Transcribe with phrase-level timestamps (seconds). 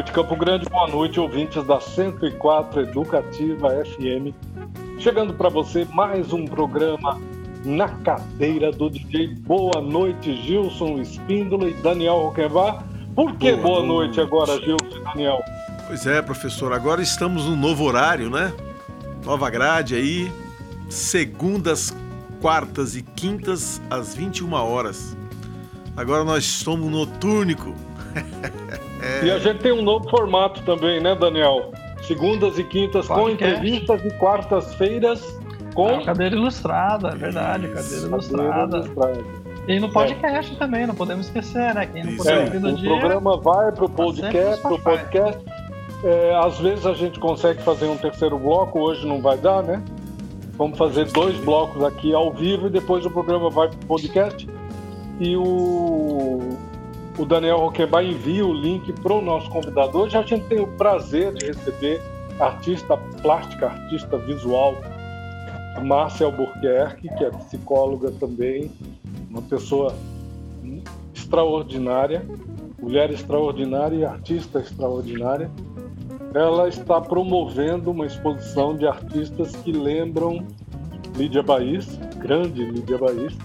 [0.00, 0.66] noite, Campo Grande.
[0.66, 4.34] Boa noite, ouvintes da 104 Educativa FM.
[4.98, 7.20] Chegando para você mais um programa
[7.66, 9.34] na cadeira do DJ.
[9.34, 12.82] Boa noite, Gilson Espíndola e Daniel Roquembar.
[13.14, 15.42] Por que boa, boa noite agora, Gilson e Daniel?
[15.86, 16.72] Pois é, professor.
[16.72, 18.54] Agora estamos no novo horário, né?
[19.22, 20.32] Nova grade aí.
[20.88, 21.94] Segundas,
[22.40, 25.14] quartas e quintas às 21 horas.
[25.94, 27.74] Agora nós somos notúrnico.
[29.10, 29.24] é.
[29.24, 31.72] E a gente tem um novo formato também, né, Daniel?
[32.02, 35.38] Segundas e quintas com entrevistas e quartas-feiras
[35.74, 35.96] com.
[35.96, 38.76] Ah, cadeira ilustrada, é verdade, cadeira, ilustrada.
[38.78, 39.24] ilustrada.
[39.68, 40.58] E no podcast é.
[40.58, 41.86] também, não podemos esquecer, né?
[41.86, 42.92] Quem não puder é, ouvir no o dia.
[42.92, 45.44] O programa vai para o podcast, pro podcast.
[46.02, 49.82] É, às vezes a gente consegue fazer um terceiro bloco, hoje não vai dar, né?
[50.56, 54.48] Vamos fazer dois blocos aqui ao vivo e depois o programa vai para o podcast.
[55.18, 56.56] E o,
[57.18, 59.98] o Daniel Roquembar envia o link para o nosso convidado.
[59.98, 62.00] Hoje a gente tem o prazer de receber
[62.38, 64.76] artista plástica, artista visual,
[65.82, 68.70] Márcia Albuquerque, que é psicóloga também,
[69.28, 69.94] uma pessoa
[71.14, 72.24] extraordinária,
[72.80, 75.50] mulher extraordinária e artista extraordinária.
[76.34, 80.46] Ela está promovendo uma exposição de artistas que lembram
[81.16, 83.36] Lídia Baís, grande Lídia Baís,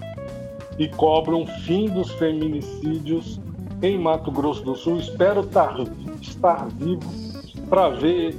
[0.78, 3.40] e cobram fim dos feminicídios
[3.82, 4.98] em Mato Grosso do Sul.
[4.98, 5.76] Espero estar,
[6.20, 7.10] estar vivo
[7.68, 8.34] para ver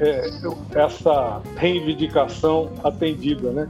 [0.00, 0.30] é,
[0.74, 3.68] essa reivindicação atendida, né?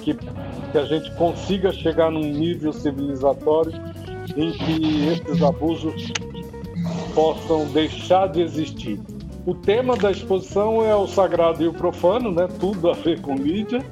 [0.00, 3.72] Que, que a gente consiga chegar num nível civilizatório
[4.36, 6.12] em que esses abusos
[7.14, 9.00] possam deixar de existir.
[9.44, 12.46] O tema da exposição é o sagrado e o profano, né?
[12.58, 13.84] Tudo a ver com mídia.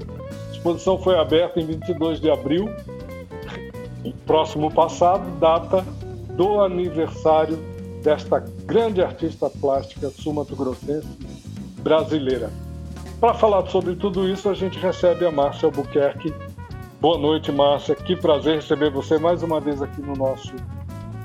[0.48, 2.68] A exposição foi aberta em 22 de abril,
[4.26, 5.84] próximo passado, data
[6.38, 7.58] do aniversário
[8.00, 11.08] desta grande artista plástica sul-mato-grossense
[11.82, 12.48] brasileira.
[13.20, 16.32] Para falar sobre tudo isso, a gente recebe a Márcia Albuquerque.
[17.00, 17.96] Boa noite, Márcia.
[17.96, 20.54] Que prazer receber você mais uma vez aqui no nosso,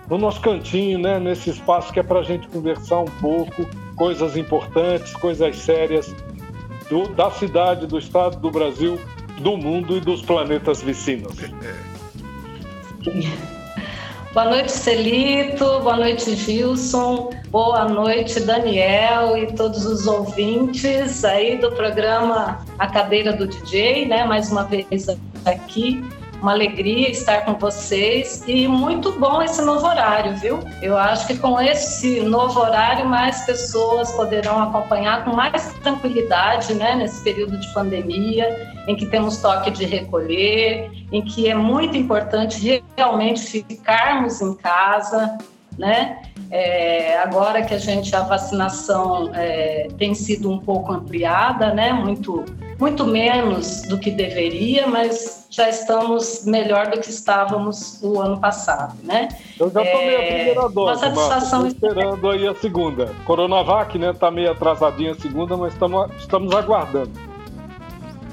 [0.09, 1.19] no nosso cantinho, né?
[1.19, 6.11] nesse espaço que é para a gente conversar um pouco, coisas importantes, coisas sérias
[6.89, 8.99] do, da cidade, do estado, do Brasil,
[9.41, 11.35] do mundo e dos planetas vizinhos.
[14.33, 15.63] Boa noite, Celito.
[15.81, 17.29] Boa noite, Gilson.
[17.51, 24.25] Boa noite, Daniel e todos os ouvintes aí do programa A Cadeira do DJ, né?
[24.25, 25.05] Mais uma vez
[25.45, 26.03] aqui.
[26.43, 30.59] Uma alegria estar com vocês e muito bom esse novo horário, viu?
[30.81, 36.95] Eu acho que com esse novo horário mais pessoas poderão acompanhar com mais tranquilidade, né?
[36.95, 42.83] Nesse período de pandemia, em que temos toque de recolher, em que é muito importante
[42.97, 45.37] realmente ficarmos em casa,
[45.77, 46.21] né?
[46.51, 51.91] É, agora que a gente a vacinação é, tem sido um pouco ampliada, né?
[51.93, 52.45] Muito
[52.79, 58.95] muito menos do que deveria, mas já estamos melhor do que estávamos o ano passado,
[59.03, 59.29] né?
[59.59, 63.13] Eu já tomei é, a primeira dose, satisfação esperando aí a segunda.
[63.25, 64.11] Coronavac, né?
[64.13, 67.11] Tá meio atrasadinha a segunda, mas estamos, estamos aguardando.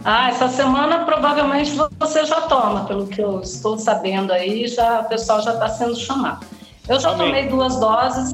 [0.05, 5.05] Ah, essa semana provavelmente você já toma, pelo que eu estou sabendo aí, já o
[5.05, 6.47] pessoal já está sendo chamado.
[6.91, 7.29] Eu já Amém.
[7.29, 8.33] tomei duas doses.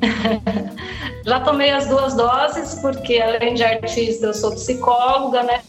[1.26, 5.62] já tomei as duas doses, porque além de artista, eu sou psicóloga, né?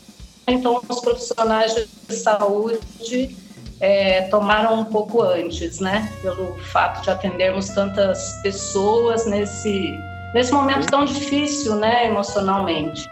[0.47, 3.35] Então, os profissionais de saúde
[3.81, 6.07] é, tomaram um pouco antes, né?
[6.21, 9.91] Pelo fato de atendermos tantas pessoas nesse,
[10.35, 12.05] nesse momento tão difícil, né?
[12.05, 13.09] Emocionalmente.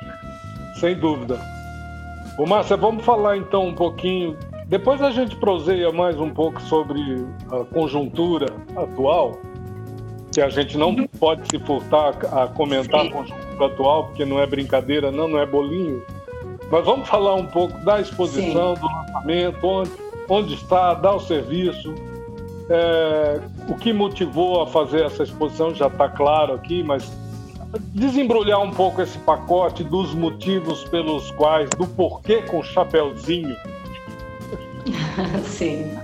[0.80, 1.42] Sem dúvida.
[2.38, 4.38] Ô, Márcia, vamos falar então um pouquinho.
[4.68, 9.40] Depois a gente proseia mais um pouco sobre a conjuntura atual,
[10.34, 11.08] que a gente não uhum.
[11.20, 13.08] pode se furtar a comentar Sim.
[13.08, 16.04] a conjuntura atual, porque não é brincadeira, não, não é bolinho.
[16.70, 18.82] Mas vamos falar um pouco da exposição, Sim.
[18.82, 19.92] do lançamento, onde,
[20.28, 21.96] onde está, dar o serviço,
[22.70, 23.40] é,
[23.70, 27.10] o que motivou a fazer essa exposição já está claro aqui, mas
[27.94, 33.56] desembrulhar um pouco esse pacote dos motivos pelos quais, do porquê com chapéuzinho.
[35.46, 35.98] Sim.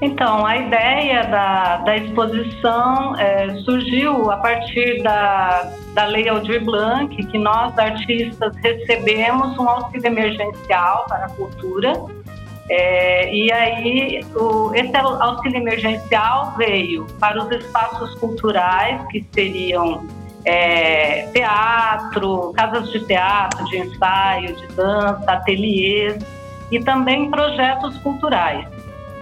[0.00, 7.16] Então, a ideia da, da exposição é, surgiu a partir da, da Lei Aldir Blanc,
[7.16, 11.92] que nós, artistas, recebemos um auxílio emergencial para a cultura.
[12.68, 20.04] É, e aí, o, esse auxílio emergencial veio para os espaços culturais, que seriam
[20.44, 26.18] é, teatro, casas de teatro, de ensaio, de dança, ateliês
[26.70, 28.66] e também projetos culturais.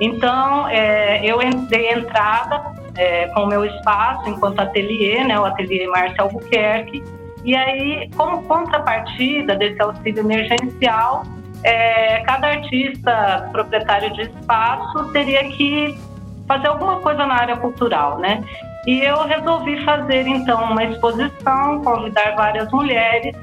[0.00, 2.62] Então, é, eu dei entrada
[2.96, 7.02] é, com o meu espaço enquanto ateliê, né, o ateliê Márcia Albuquerque,
[7.44, 11.24] e aí, como contrapartida desse auxílio emergencial,
[11.64, 15.98] é, cada artista proprietário de espaço teria que
[16.46, 18.42] fazer alguma coisa na área cultural, né?
[18.86, 23.36] E eu resolvi fazer então uma exposição, convidar várias mulheres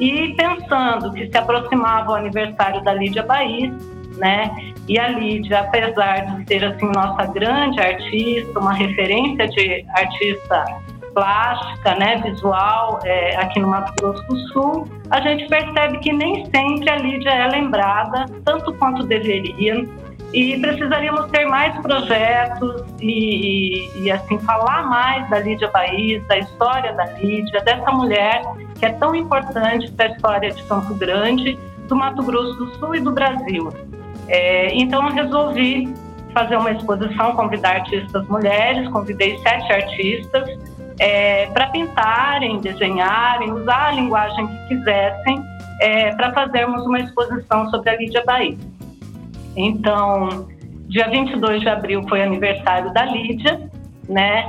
[0.00, 3.70] e pensando que se aproximava o aniversário da Lídia Bahia,
[4.16, 4.72] né?
[4.88, 10.64] E a Lídia, apesar de ser assim nossa grande artista, uma referência de artista
[11.12, 16.44] plástica, né, visual é, aqui no Mato Grosso do Sul, a gente percebe que nem
[16.46, 19.84] sempre a Lídia é lembrada tanto quanto deveria
[20.32, 26.38] e precisaríamos ter mais projetos e, e, e, assim falar mais da Lídia Bahia, da
[26.38, 28.40] história da Lídia, dessa mulher
[28.80, 31.56] que é tão importante para a história de Campo Grande,
[31.86, 33.70] do Mato Grosso do Sul e do Brasil.
[34.26, 35.94] É, então eu resolvi
[36.32, 40.48] fazer uma exposição, convidar artistas mulheres, convidei sete artistas
[40.98, 45.42] é, para pintarem, desenharem, usar a linguagem que quisessem
[45.80, 48.56] é, para fazermos uma exposição sobre a Lídia Bahia.
[49.56, 50.48] Então,
[50.88, 53.60] dia 22 de abril foi aniversário da Lídia,
[54.08, 54.46] né?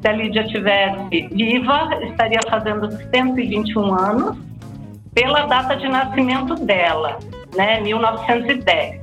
[0.00, 4.38] Se a Lídia tivesse viva, estaria fazendo 121 anos
[5.14, 7.18] pela data de nascimento dela,
[7.54, 7.80] né?
[7.80, 8.99] 1910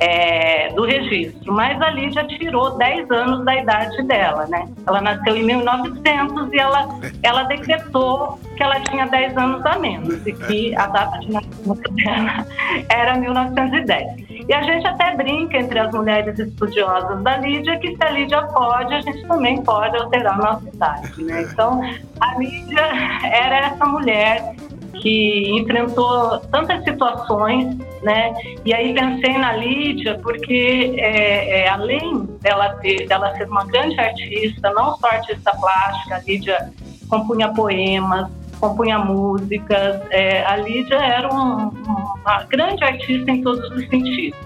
[0.00, 4.66] é, do registro, mas a Lídia tirou 10 anos da idade dela, né?
[4.86, 6.88] Ela nasceu em 1900 e ela,
[7.22, 11.92] ela decretou que ela tinha 10 anos a menos e que a data de nascimento
[11.92, 12.46] dela
[12.88, 14.30] era 1910.
[14.48, 18.42] E a gente até brinca entre as mulheres estudiosas da Lídia que se a Lídia
[18.42, 21.42] pode, a gente também pode alterar a nossa idade, né?
[21.42, 21.82] Então,
[22.20, 22.80] a Lídia
[23.30, 24.54] era essa mulher
[25.00, 28.32] que enfrentou tantas situações, né?
[28.64, 33.98] E aí pensei na Lídia porque é, é, além dela ter, dela ser uma grande
[33.98, 36.72] artista, não só artista plástica, a Lídia
[37.08, 40.00] compunha poemas, compunha músicas.
[40.10, 44.38] É, a Lídia era um, uma grande artista em todos os sentidos.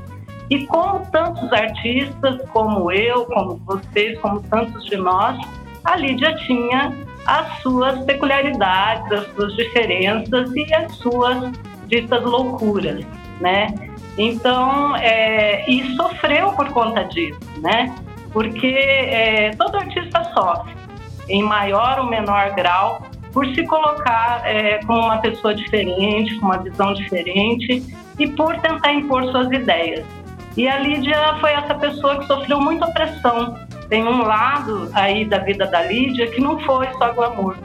[0.51, 5.39] E como tantos artistas, como eu, como vocês, como tantos de nós,
[5.85, 6.93] a Lídia tinha
[7.27, 11.53] as suas peculiaridades, as suas diferenças e as suas
[11.87, 13.05] ditas loucuras,
[13.41, 13.75] né?
[14.17, 17.95] Então, é, e sofreu por conta disso, né?
[18.33, 20.73] Porque é, todo artista sofre,
[21.29, 26.59] em maior ou menor grau, por se colocar é, como uma pessoa diferente, com uma
[26.59, 27.85] visão diferente
[28.19, 30.05] e por tentar impor suas ideias.
[30.57, 33.59] E a Lídia foi essa pessoa que sofreu muita opressão
[33.95, 37.57] tem um lado aí da vida da Lídia que não foi só glamour.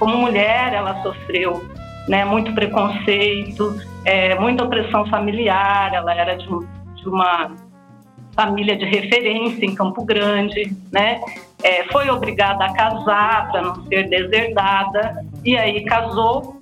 [0.00, 1.64] Como mulher, ela sofreu
[2.08, 6.48] né, muito preconceito, é, muita opressão familiar, ela era de,
[6.96, 7.52] de, uma
[8.34, 11.20] família de referência em Campo Grande, né?
[11.62, 16.60] É, foi obrigada a casar para não ser deserdada, e aí casou,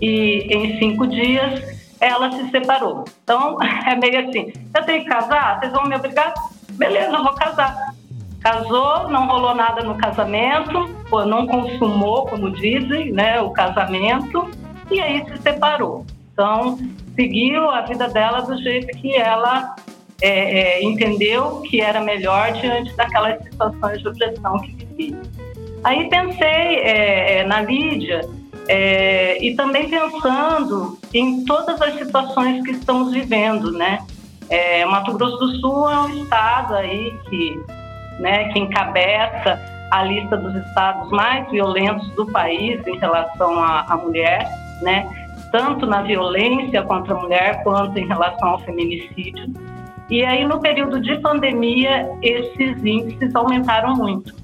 [0.00, 1.62] e em cinco dias
[2.00, 3.04] ela se separou.
[3.22, 5.60] Então, é meio assim, eu tenho que casar?
[5.60, 6.32] Vocês vão me obrigar?
[6.72, 7.94] Beleza, eu vou casar.
[8.44, 10.94] Casou, não rolou nada no casamento,
[11.26, 14.50] não consumou, como dizem, né, o casamento,
[14.90, 16.04] e aí se separou.
[16.30, 16.78] Então,
[17.14, 19.74] seguiu a vida dela do jeito que ela
[20.20, 25.22] é, é, entendeu que era melhor diante daquelas situações de opressão que vivia.
[25.82, 26.44] Aí pensei
[26.80, 28.28] é, é na Lídia
[28.68, 34.04] é, e também pensando em todas as situações que estamos vivendo, né?
[34.50, 37.58] É, Mato Grosso do Sul é um estado aí que
[38.18, 43.96] né, que encabeça a lista dos estados mais violentos do país em relação à, à
[43.96, 44.48] mulher,
[44.82, 45.08] né,
[45.52, 49.52] tanto na violência contra a mulher quanto em relação ao feminicídio.
[50.10, 54.34] E aí, no período de pandemia, esses índices aumentaram muito,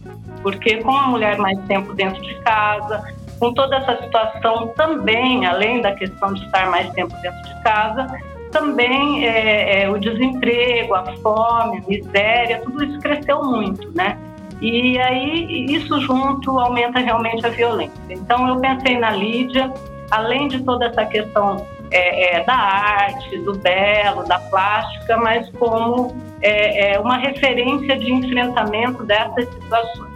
[0.42, 3.02] porque com a mulher mais tempo dentro de casa,
[3.38, 8.06] com toda essa situação também, além da questão de estar mais tempo dentro de casa,
[8.50, 14.18] também é, é, o desemprego, a fome, a miséria, tudo isso cresceu muito, né?
[14.60, 17.98] E aí isso junto aumenta realmente a violência.
[18.10, 19.72] Então eu pensei na Lídia,
[20.10, 26.14] além de toda essa questão é, é, da arte, do belo, da plástica, mas como
[26.42, 30.10] é, é uma referência de enfrentamento dessas situações.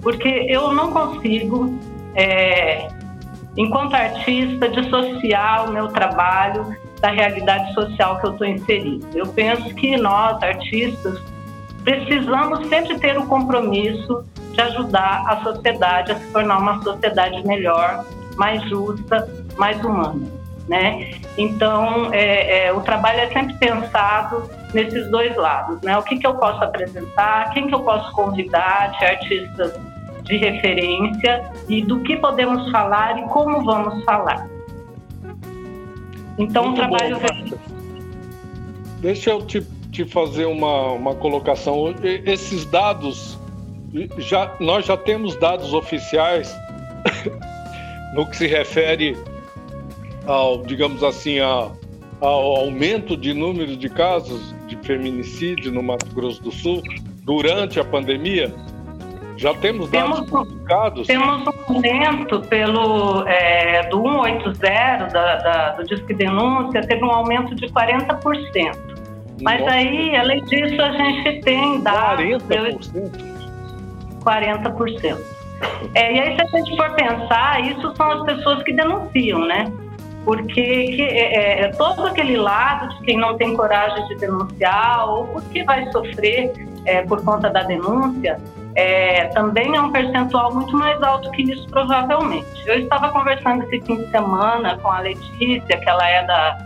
[0.00, 1.78] Porque eu não consigo,
[3.56, 9.06] enquanto artista, dissociar o meu trabalho da realidade social que eu estou inserido.
[9.12, 11.20] Eu penso que nós, artistas,
[11.82, 18.04] precisamos sempre ter o compromisso de ajudar a sociedade a se tornar uma sociedade melhor,
[18.36, 19.28] mais justa,
[19.58, 20.24] mais humana.
[20.68, 21.10] né?
[21.36, 25.98] Então, é, é, o trabalho é sempre pensado nesses dois lados, né?
[25.98, 29.74] O que, que eu posso apresentar, quem que eu posso convidar de artistas
[30.22, 34.51] de referência e do que podemos falar e como vamos falar.
[36.38, 37.18] Então, Muito o trabalho...
[37.18, 37.72] Bom,
[39.00, 39.60] Deixa eu te,
[39.90, 41.92] te fazer uma, uma colocação.
[42.24, 43.36] Esses dados,
[44.18, 46.54] já, nós já temos dados oficiais
[48.14, 49.16] no que se refere
[50.24, 51.68] ao, digamos assim, a,
[52.20, 56.80] ao aumento de número de casos de feminicídio no Mato Grosso do Sul
[57.24, 58.54] durante a pandemia?
[59.42, 61.06] Já temos dados temos, publicados?
[61.08, 67.52] Temos um aumento pelo, é, do 180, da, da, do Disque Denúncia, teve um aumento
[67.56, 68.78] de 40%.
[69.40, 69.72] Mas Nossa.
[69.72, 72.24] aí, além disso, a gente tem dados...
[72.24, 73.32] 40%?
[74.24, 75.18] 40%.
[75.94, 79.72] É, e aí, se a gente for pensar, isso são as pessoas que denunciam, né?
[80.24, 85.08] porque que, é, é, é, todo aquele lado de quem não tem coragem de denunciar
[85.08, 86.52] ou porque vai sofrer
[86.84, 88.38] é, por conta da denúncia,
[88.74, 92.46] é, também é um percentual muito mais alto que isso, provavelmente.
[92.66, 96.58] Eu estava conversando esse fim de semana com a Letícia, que ela é da,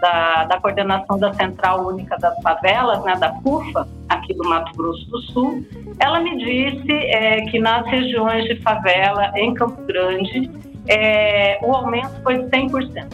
[0.00, 5.08] da, da coordenação da Central Única das Favelas, né, da CUFA, aqui do Mato Grosso
[5.08, 5.64] do Sul.
[6.00, 10.50] Ela me disse é, que nas regiões de favela, em Campo Grande,
[10.88, 13.06] é, o aumento foi de 100%.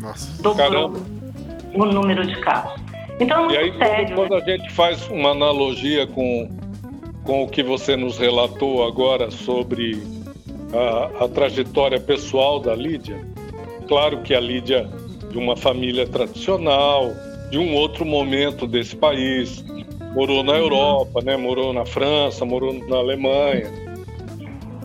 [0.00, 0.98] Nossa, dobrou Caramba.
[1.74, 2.80] o número de casos.
[3.20, 4.16] Então, é muito e aí, sério.
[4.16, 4.54] Quando, quando né?
[4.54, 6.48] a gente faz uma analogia com,
[7.24, 10.02] com o que você nos relatou agora sobre
[10.72, 13.20] a, a trajetória pessoal da Lídia,
[13.86, 14.88] claro que a Lídia
[15.30, 17.10] de uma família tradicional,
[17.50, 19.64] de um outro momento desse país,
[20.14, 20.58] morou na uhum.
[20.58, 21.36] Europa, né?
[21.36, 23.70] morou na França, morou na Alemanha,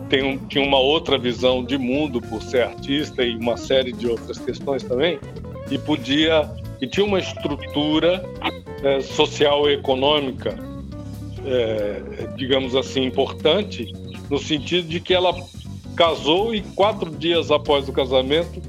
[0.08, 4.08] tem um, tinha uma outra visão de mundo por ser artista e uma série de
[4.08, 5.18] outras questões também,
[5.70, 6.48] e podia
[6.80, 8.24] e tinha uma estrutura
[8.82, 10.56] é, social e econômica,
[11.44, 13.92] é, digamos assim, importante,
[14.30, 15.34] no sentido de que ela
[15.96, 18.62] casou e quatro dias após o casamento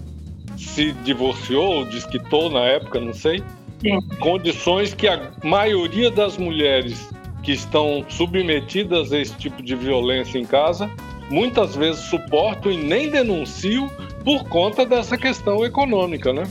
[0.58, 3.42] se divorciou, desquitou na época, não sei,
[3.82, 4.02] Sim.
[4.20, 7.10] condições que a maioria das mulheres
[7.44, 10.90] que estão submetidas a esse tipo de violência em casa
[11.30, 13.90] muitas vezes suportam e nem denunciam
[14.24, 16.44] por conta dessa questão econômica, né?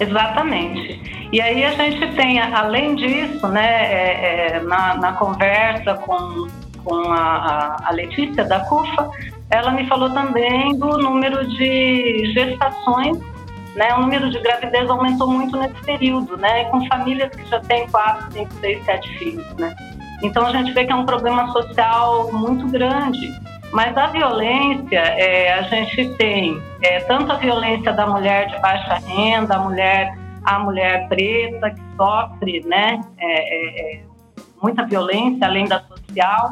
[0.00, 1.28] Exatamente.
[1.30, 6.48] E aí a gente tem, além disso, né, é, é, na, na, conversa com,
[6.82, 9.10] com a, a, Letícia da CUFA,
[9.50, 13.18] ela me falou também do número de gestações,
[13.76, 17.86] né, o número de gravidez aumentou muito nesse período, né, com famílias que já têm
[17.88, 19.76] quatro, cinco, seis, sete filhos, né.
[20.22, 23.38] Então a gente vê que é um problema social muito grande.
[23.72, 28.94] Mas a violência, é, a gente tem é, tanto a violência da mulher de baixa
[29.06, 34.00] renda, a mulher, a mulher preta que sofre, né, é, é, é
[34.60, 36.50] muita violência além da social.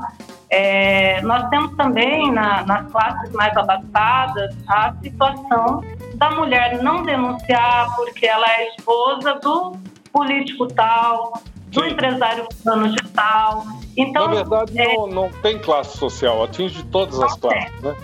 [0.50, 5.82] É, nós temos também na, nas classes mais abastadas a situação
[6.14, 9.76] da mulher não denunciar porque ela é esposa do
[10.10, 13.64] político tal, do empresário fulano de tal.
[13.98, 17.90] Então, Na verdade, é, não, não tem classe social, atinge todas as classes, tem.
[17.90, 17.96] né?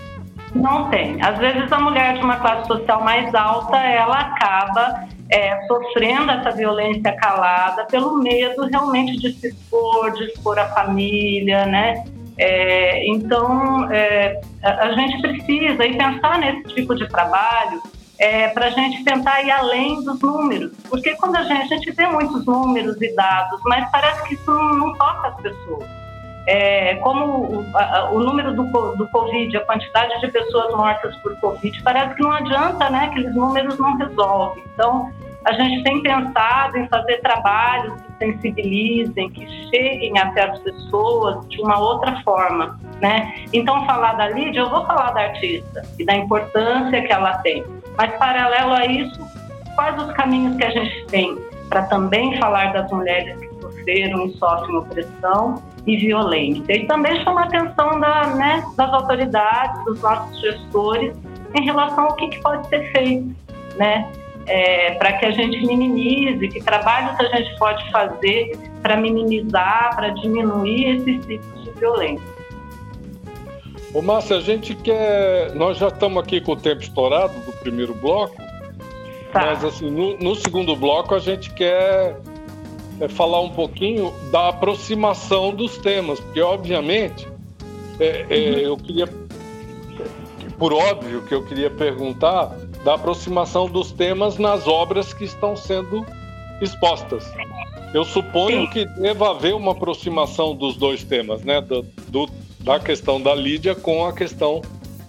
[0.53, 1.21] Não tem.
[1.21, 6.51] Às vezes a mulher de uma classe social mais alta, ela acaba é, sofrendo essa
[6.51, 12.03] violência calada pelo medo realmente de se expor, de expor a família, né?
[12.37, 17.81] É, então, é, a gente precisa e pensar nesse tipo de trabalho
[18.17, 20.71] é, para a gente tentar ir além dos números.
[20.89, 24.51] Porque quando a gente, a gente vê muitos números e dados, mas parece que isso
[24.51, 25.85] não, não toca as pessoas.
[26.47, 28.63] É, como o, a, o número do,
[28.95, 33.05] do Covid, a quantidade de pessoas mortas por Covid, parece que não adianta, né?
[33.05, 34.63] Aqueles números não resolvem.
[34.73, 35.11] Então,
[35.45, 41.61] a gente tem pensado em fazer trabalhos que sensibilizem, que cheguem até as pessoas de
[41.61, 43.45] uma outra forma, né?
[43.53, 47.63] Então, falar da Lídia, eu vou falar da artista e da importância que ela tem.
[47.97, 49.19] Mas, paralelo a isso,
[49.75, 51.37] quais os caminhos que a gente tem
[51.69, 56.73] para também falar das mulheres que sofreram e sofrem opressão e violência?
[56.73, 61.15] E também chamar a atenção da, né, das autoridades, dos nossos gestores,
[61.53, 63.35] em relação ao que, que pode ser feito,
[63.77, 64.11] né?
[64.47, 70.09] É, para que a gente minimize, que trabalhos a gente pode fazer para minimizar, para
[70.09, 72.34] diminuir esses tipos de violência.
[73.95, 75.55] Ô, Márcia, a gente quer.
[75.55, 78.35] Nós já estamos aqui com o tempo estourado do primeiro bloco,
[79.31, 79.45] tá.
[79.45, 82.17] mas assim, no, no, segundo bloco a gente quer
[82.99, 87.25] é, falar um pouquinho da aproximação dos temas, porque obviamente
[87.97, 88.57] é, é, uhum.
[88.57, 89.07] eu queria,
[90.59, 96.05] por óbvio que eu queria perguntar da aproximação dos temas nas obras que estão sendo
[96.61, 97.25] expostas.
[97.93, 98.71] Eu suponho Sim.
[98.71, 101.61] que deva haver uma aproximação dos dois temas, né?
[101.61, 102.29] Do, do,
[102.65, 104.61] da questão da Lídia com a questão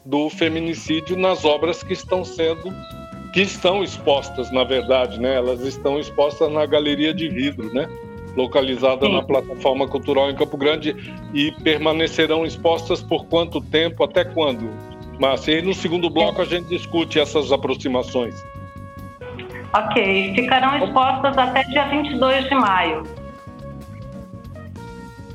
[0.05, 2.71] do feminicídio nas obras que estão sendo
[3.33, 5.35] que estão expostas, na verdade, né?
[5.37, 7.87] Elas estão expostas na Galeria de Vidro, né?
[8.37, 9.13] Localizada Sim.
[9.13, 10.95] na plataforma cultural em Campo Grande
[11.35, 14.71] e permanecerão expostas por quanto tempo, até quando?
[15.19, 18.35] Márcia, e no segundo bloco a gente discute essas aproximações.
[19.75, 23.26] Ok, ficarão expostas até dia 22 de maio.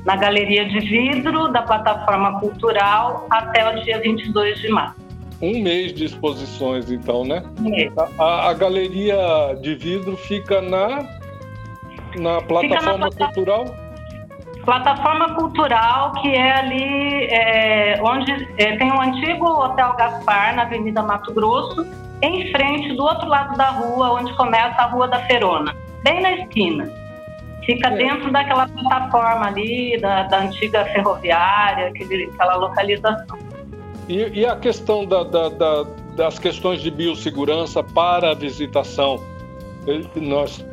[0.04, 4.94] Na Galeria de Vidro da Plataforma Cultural até o dia 22 de maio.
[5.40, 7.42] Um mês de exposições, então, né?
[7.60, 11.04] Um a, a, Galeria de Vidro fica na,
[12.16, 13.64] na Plataforma na Cultural?
[14.64, 21.02] Plataforma Cultural, que é ali é, onde é, tem um antigo Hotel Gaspar, na Avenida
[21.02, 21.84] Mato Grosso,
[22.22, 26.32] em frente do outro lado da rua, onde começa a Rua da Ferona, bem na
[26.32, 27.01] esquina.
[27.64, 27.96] Fica é.
[27.96, 33.38] dentro daquela plataforma ali, da, da antiga ferroviária, aquele, aquela localização.
[34.08, 35.82] E, e a questão da, da, da,
[36.16, 39.20] das questões de biossegurança para a visitação?
[40.16, 40.64] Nós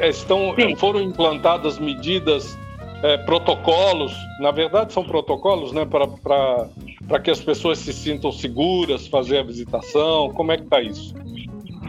[0.00, 2.58] estão, foram implantadas medidas,
[3.02, 6.06] é, protocolos, na verdade são protocolos, né, para
[7.06, 10.30] para que as pessoas se sintam seguras, fazer a visitação?
[10.30, 11.14] Como é que está isso?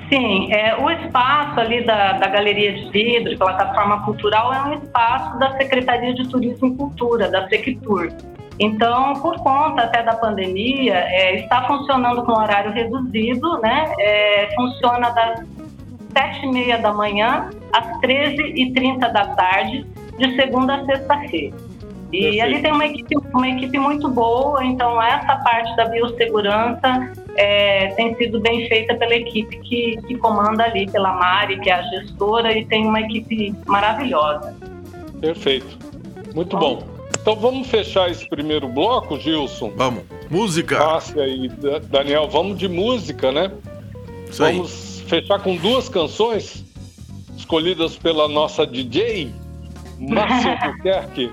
[0.10, 5.38] Sim, é, o espaço ali da, da Galeria de Vidro, plataforma cultural, é um espaço
[5.40, 8.12] da Secretaria de Turismo e Cultura, da Sectur.
[8.60, 13.94] Então, por conta até da pandemia, é, está funcionando com horário reduzido, né?
[14.00, 15.40] É, funciona das
[16.16, 19.86] sete e meia da manhã às 13h30 da tarde,
[20.18, 21.56] de segunda a sexta-feira.
[22.14, 22.44] E Perfeito.
[22.44, 28.15] ali tem uma equipe, uma equipe muito boa, então essa parte da biossegurança é, tem
[28.15, 32.58] sido bem feita pela equipe que, que comanda ali, pela Mari, que é a gestora,
[32.58, 34.56] e tem uma equipe maravilhosa.
[35.20, 35.77] Perfeito.
[36.34, 36.77] Muito bom.
[36.77, 36.96] bom.
[37.20, 39.72] Então vamos fechar esse primeiro bloco, Gilson.
[39.75, 40.04] Vamos.
[40.30, 40.78] Música.
[40.78, 41.50] Márcia e
[41.89, 43.52] Daniel, vamos de música, né?
[44.30, 45.10] Isso vamos aí.
[45.10, 46.63] fechar com duas canções
[47.36, 49.32] escolhidas pela nossa DJ,
[50.00, 51.32] Márcia Albuquerque.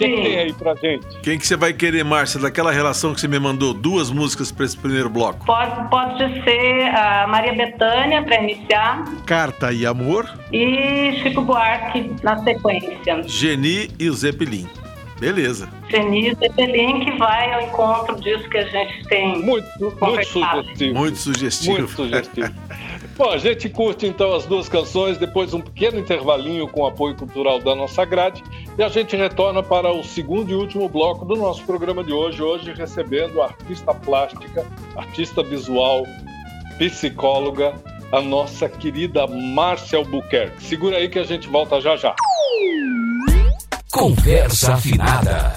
[0.00, 1.06] O que, que, tem aí pra gente?
[1.22, 3.74] Quem que você vai querer, Márcia, daquela relação que você me mandou?
[3.74, 5.44] Duas músicas para esse primeiro bloco.
[5.44, 9.04] Pode, pode ser a Maria Bethânia para iniciar.
[9.26, 10.26] Carta e Amor.
[10.50, 13.22] E Chico Buarque na sequência.
[13.26, 14.66] Geni e o Zeppelin.
[15.18, 15.68] Beleza.
[15.90, 20.24] Geni e o Zeppelin que vai ao encontro disso que a gente tem Muito, muito
[20.24, 20.94] sugestivo.
[20.94, 21.72] Muito sugestivo.
[21.72, 22.54] Muito sugestivo.
[23.16, 27.60] Bom, a gente curte então as duas canções, depois um pequeno intervalinho com apoio cultural
[27.60, 28.42] da nossa grade
[28.78, 32.42] e a gente retorna para o segundo e último bloco do nosso programa de hoje.
[32.42, 36.04] Hoje recebendo a artista plástica, artista visual,
[36.78, 37.74] psicóloga,
[38.10, 40.62] a nossa querida Márcia Albuquerque.
[40.64, 42.14] Segura aí que a gente volta já já.
[43.92, 45.52] Conversa afinada.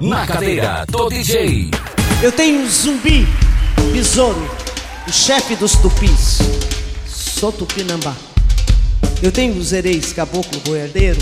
[0.00, 1.70] Na cadeira do DJ.
[2.22, 3.26] Eu tenho um zumbi,
[3.92, 4.63] besouro
[5.06, 6.38] o chefe dos tupis,
[7.06, 8.16] sou tupinambá.
[9.22, 11.20] Eu tenho os ereis, caboclo, boiadeiro,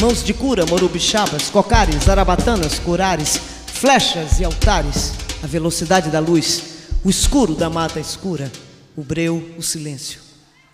[0.00, 6.62] mãos de cura, morubixabas, cocares, arabatanas, curares, flechas e altares, a velocidade da luz,
[7.02, 8.52] o escuro da mata escura,
[8.94, 10.20] o breu, o silêncio,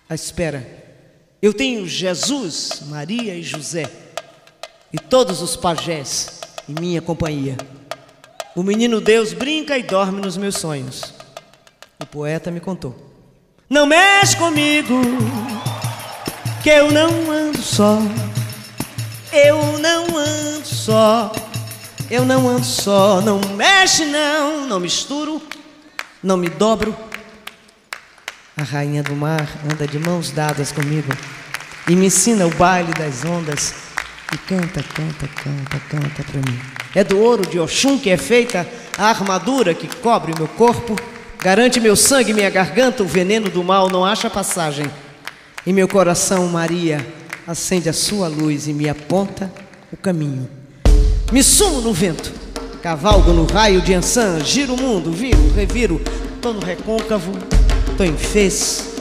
[0.09, 0.67] a espera.
[1.41, 3.89] Eu tenho Jesus, Maria e José,
[4.91, 7.55] e todos os pajés em minha companhia.
[8.53, 11.22] O menino Deus brinca e dorme nos meus sonhos.
[12.03, 12.93] O poeta me contou.
[13.69, 14.93] Não mexe comigo,
[16.61, 17.97] que eu não ando só.
[19.31, 21.31] Eu não ando só.
[22.11, 23.21] Eu não ando só.
[23.21, 24.67] Não mexe, não.
[24.67, 25.41] Não misturo,
[26.21, 26.93] não me dobro.
[28.57, 31.13] A rainha do mar anda de mãos dadas comigo
[31.87, 33.73] e me ensina o baile das ondas.
[34.33, 36.59] E canta, canta, canta, canta para mim.
[36.93, 40.97] É do ouro de Oxum que é feita a armadura que cobre o meu corpo
[41.43, 44.85] Garante meu sangue, minha garganta, o veneno do mal não acha passagem.
[45.67, 47.05] Em meu coração, Maria,
[47.45, 49.51] acende a sua luz e me aponta
[49.91, 50.49] o caminho.
[51.33, 52.31] Me sumo no vento,
[52.81, 55.99] cavalgo no raio de Ansan, giro o mundo, viro, reviro,
[56.41, 57.33] tô no recôncavo,
[57.97, 58.93] tô em fez.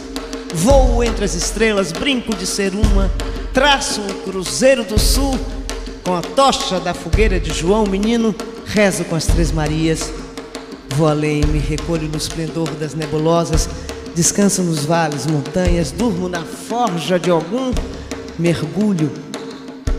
[0.52, 3.08] Voo entre as estrelas, brinco de ser uma,
[3.54, 5.38] traço um cruzeiro do sul,
[6.02, 8.34] com a tocha da fogueira de João, menino,
[8.66, 10.10] rezo com as três Marias
[10.96, 13.68] Vou além, me recolho no esplendor das nebulosas,
[14.14, 17.72] descanso nos vales, montanhas, durmo na forja de algum,
[18.38, 19.10] mergulho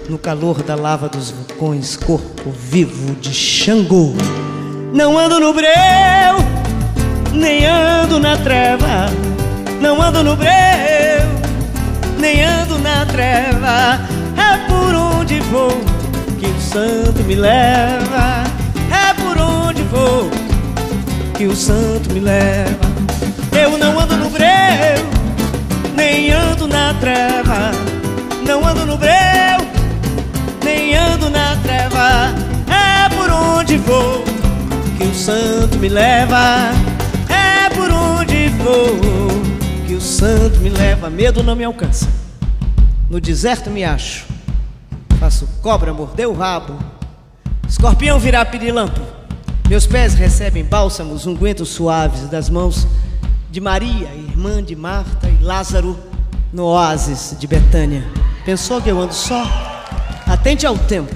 [0.07, 4.13] no calor da lava dos vulcões, corpo vivo de Xangô.
[4.93, 5.71] Não ando no breu,
[7.33, 9.07] nem ando na treva,
[9.81, 10.51] não ando no breu,
[12.19, 13.99] nem ando na treva,
[14.37, 15.71] é por onde vou
[16.39, 18.43] que o santo me leva,
[18.91, 20.42] é por onde vou
[21.35, 22.93] que o santo me leva.
[23.51, 24.47] Eu não ando no breu,
[25.95, 27.71] nem ando na treva,
[28.45, 29.11] não ando no breu,
[30.63, 32.33] nem ando na treva,
[32.69, 34.23] é por onde vou
[34.97, 36.71] que o santo me leva.
[37.29, 38.97] É por onde vou
[39.87, 41.09] que o santo me leva.
[41.09, 42.07] Medo não me alcança.
[43.09, 44.25] No deserto me acho.
[45.19, 46.77] Faço cobra morder o rabo.
[47.67, 49.01] Escorpião virar pirilampo.
[49.69, 52.87] Meus pés recebem bálsamos, ungüentos suaves das mãos
[53.49, 55.97] de Maria, irmã de Marta e Lázaro,
[56.51, 58.03] no oásis de Betânia.
[58.45, 59.43] Pensou que eu ando só?
[60.27, 61.15] Atente ao tempo.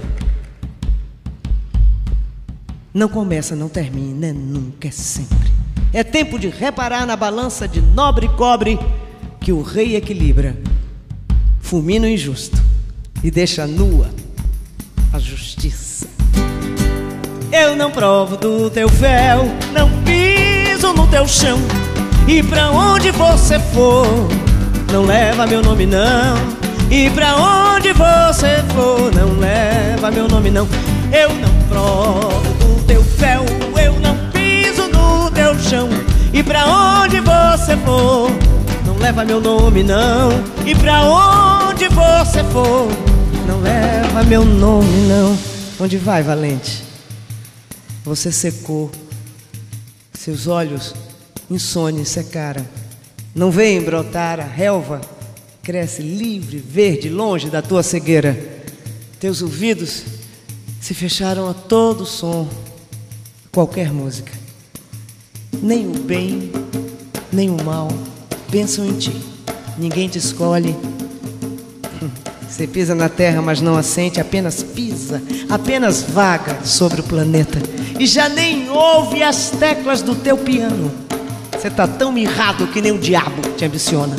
[2.94, 5.52] Não começa, não termina, é nunca, é sempre.
[5.94, 8.80] É tempo de reparar na balança de nobre cobre
[9.40, 10.58] que o rei equilibra.
[11.60, 12.58] Fulmina o injusto
[13.24, 14.10] e deixa nua
[15.14, 15.87] a justiça.
[17.52, 21.58] Eu não provo do teu véu, não piso no teu chão.
[22.28, 24.06] E pra onde você for,
[24.92, 26.36] não leva meu nome não.
[26.92, 30.68] E pra onde você for, não leva meu nome não.
[31.12, 33.46] Eu não provo teu véu,
[33.82, 35.88] eu não piso no teu chão.
[36.34, 38.30] E pra onde você for,
[38.86, 40.32] não leva meu nome não.
[40.66, 42.90] E pra onde você for,
[43.48, 45.38] não leva meu nome não.
[45.80, 46.87] Onde vai, valente?
[48.08, 48.90] Você secou,
[50.14, 50.96] seus olhos
[51.52, 52.66] insones secaram.
[53.36, 55.02] Não vem brotar a relva,
[55.62, 58.64] cresce livre, verde, longe da tua cegueira.
[59.20, 60.04] Teus ouvidos
[60.80, 62.48] se fecharam a todo som
[63.52, 64.32] qualquer música.
[65.62, 66.50] Nem o bem,
[67.30, 67.90] nem o mal
[68.50, 69.22] pensam em ti.
[69.78, 70.74] Ninguém te escolhe.
[72.50, 77.60] Você pisa na terra, mas não assente, apenas pisa, apenas vaga sobre o planeta.
[78.00, 80.92] E já nem ouve as teclas do teu piano.
[81.52, 84.16] Você tá tão mirrado que nem o diabo te ambiciona.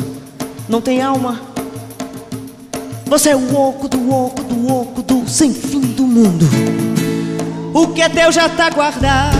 [0.67, 1.41] Não tem alma.
[3.05, 6.45] Você é o oco do oco do oco do sem fim do mundo.
[7.73, 9.37] O que é teu já tá guardado.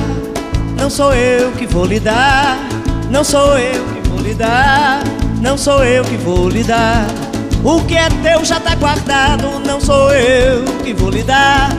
[0.78, 2.58] Não sou eu que vou lhe dar.
[3.12, 5.04] Não sou eu que vou lhe dar.
[5.42, 7.29] Não sou eu que vou lhe dar.
[7.64, 9.60] O que é teu já tá guardado.
[9.66, 11.70] Não sou eu que vou lhe dar.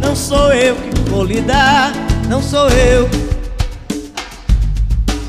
[0.00, 1.92] Não sou eu que vou lhe dar.
[2.28, 3.08] Não sou eu.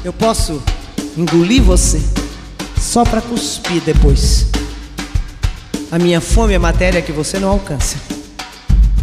[0.03, 0.62] Eu posso
[1.15, 2.01] engolir você
[2.79, 4.47] só para cuspir depois.
[5.91, 7.97] A minha fome é matéria que você não alcança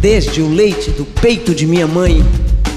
[0.01, 2.25] desde o leite do peito de minha mãe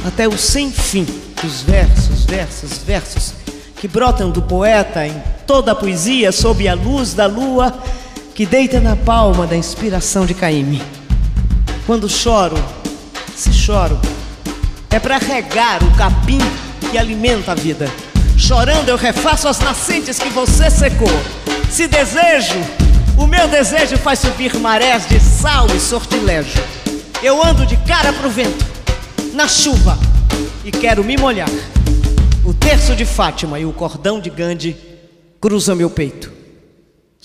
[0.06, 1.06] até o sem fim
[1.42, 3.32] dos versos, versos, versos
[3.76, 5.14] que brotam do poeta em
[5.46, 7.74] toda a poesia sob a luz da lua
[8.34, 10.82] que deita na palma da inspiração de Caíme.
[11.86, 12.56] Quando choro,
[13.36, 13.96] se choro,
[14.90, 16.40] é para regar o capim
[16.90, 17.88] que alimenta a vida.
[18.36, 21.08] Chorando eu refaço as nascentes que você secou.
[21.70, 22.58] Se desejo,
[23.16, 26.60] o meu desejo faz subir marés de sal e sortilégio.
[27.22, 28.66] Eu ando de cara pro vento,
[29.32, 29.96] na chuva,
[30.64, 31.48] e quero me molhar.
[32.44, 34.76] O terço de Fátima e o cordão de Gandhi
[35.40, 36.33] cruzam meu peito.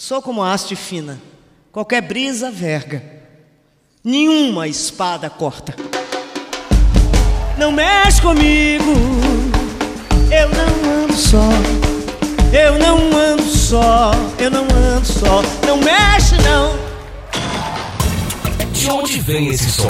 [0.02, 1.22] Sou como a haste fina,
[1.74, 3.04] qualquer brisa verga,
[4.02, 5.76] nenhuma espada corta.
[7.58, 8.94] Não mexe comigo,
[10.32, 11.50] eu não ando só.
[12.54, 15.42] Eu não ando só, eu não ando só.
[15.68, 16.80] Não mexe não.
[18.72, 19.90] De onde vem esse som?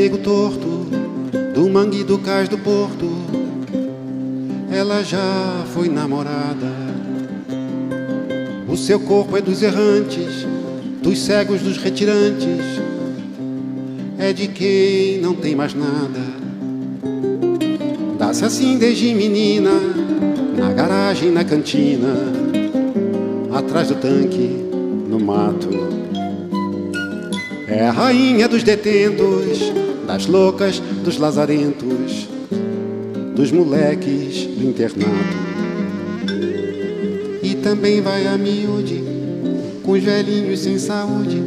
[0.00, 0.86] Nego torto,
[1.54, 3.06] do mangue do cais do porto,
[4.72, 6.90] ela já foi namorada
[8.66, 10.46] o seu corpo é dos errantes,
[11.02, 12.64] dos cegos, dos retirantes,
[14.16, 16.20] é de quem não tem mais nada.
[18.16, 19.72] Dá-se assim desde menina,
[20.56, 22.14] na garagem, na cantina,
[23.52, 24.48] atrás do tanque,
[25.08, 25.68] no mato.
[27.66, 29.79] É a rainha dos detentos,
[30.10, 32.28] das loucas, dos lazarentos,
[33.34, 35.50] dos moleques do internato
[37.62, 39.04] também vai a miúde,
[39.82, 41.40] com os velhinhos sem saúde.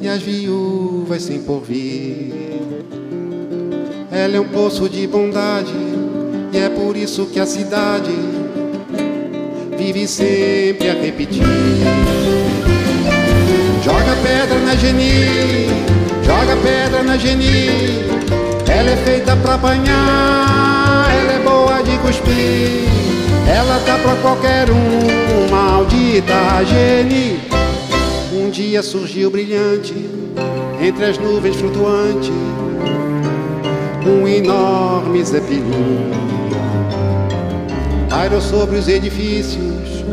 [0.00, 2.32] e as viúvas sem porvir.
[4.10, 5.72] Ela é um poço de bondade
[6.52, 8.10] e é por isso que a cidade
[9.78, 11.42] vive sempre a repetir.
[13.84, 16.01] Joga pedra na Geni, joga
[17.12, 17.68] pedra na Geni.
[18.68, 22.88] Ela é feita pra apanhar, ela é boa de cuspir.
[23.46, 27.40] Ela tá pra qualquer um, maldita Geni.
[28.32, 29.94] Um dia surgiu brilhante,
[30.80, 32.32] entre as nuvens flutuante,
[34.06, 36.10] um enorme zeppelin.
[38.08, 40.04] Pairou sobre os edifícios,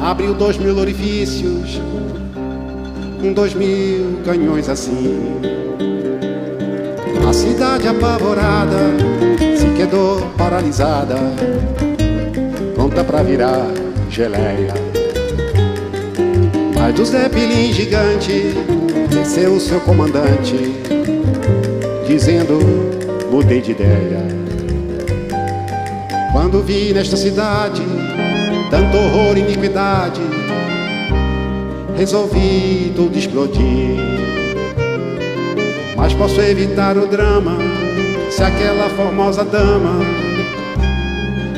[0.00, 1.80] abriu dois mil orifícios,
[3.20, 5.57] com dois mil canhões assim.
[7.28, 8.78] A cidade apavorada
[9.54, 11.14] se quedou paralisada,
[12.74, 13.66] pronta para virar
[14.08, 14.72] geleia.
[16.74, 18.54] Mas do Zeppelin gigante
[19.10, 20.56] desceu o seu comandante,
[22.06, 22.60] dizendo:
[23.30, 24.26] mudei de ideia.
[26.32, 27.82] Quando vi nesta cidade
[28.70, 30.22] tanto horror e iniquidade,
[31.94, 34.17] resolvi tudo explodir.
[36.18, 37.56] Posso evitar o drama
[38.28, 40.00] se aquela formosa dama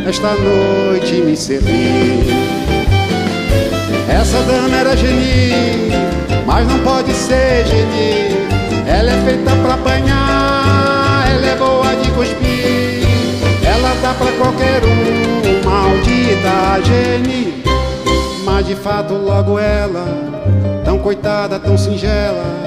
[0.06, 2.24] esta noite me servir.
[4.08, 5.90] Essa dama era geni,
[6.46, 8.36] mas não pode ser geni.
[8.86, 13.06] Ela é feita pra apanhar, ela é boa de cuspir.
[13.64, 17.62] Ela dá pra qualquer um, maldita geni.
[18.44, 20.04] Mas de fato logo ela,
[20.84, 22.59] tão coitada, tão singela,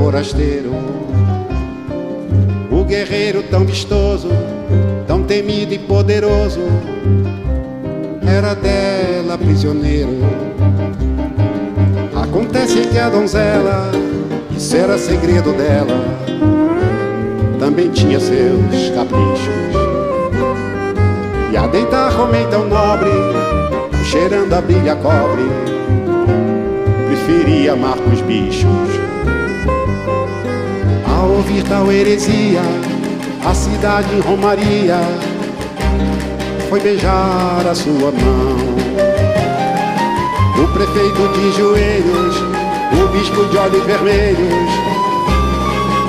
[0.00, 0.70] forasteiro.
[2.70, 4.28] O guerreiro tão vistoso,
[5.06, 6.60] tão temido e poderoso,
[8.26, 10.16] era dela prisioneiro.
[12.14, 13.90] Acontece que a donzela,
[14.56, 16.02] isso era segredo dela,
[17.58, 19.60] também tinha seus caprichos.
[21.52, 23.10] E a deitar homem tão nobre,
[24.04, 25.42] cheirando a brilha cobre,
[27.06, 29.09] preferia amar com os bichos.
[31.20, 32.62] Ao ouvir tal heresia,
[33.44, 34.96] a cidade em Romaria
[36.70, 38.56] foi beijar a sua mão.
[40.64, 42.36] O prefeito de joelhos,
[42.94, 44.70] o bispo de olhos vermelhos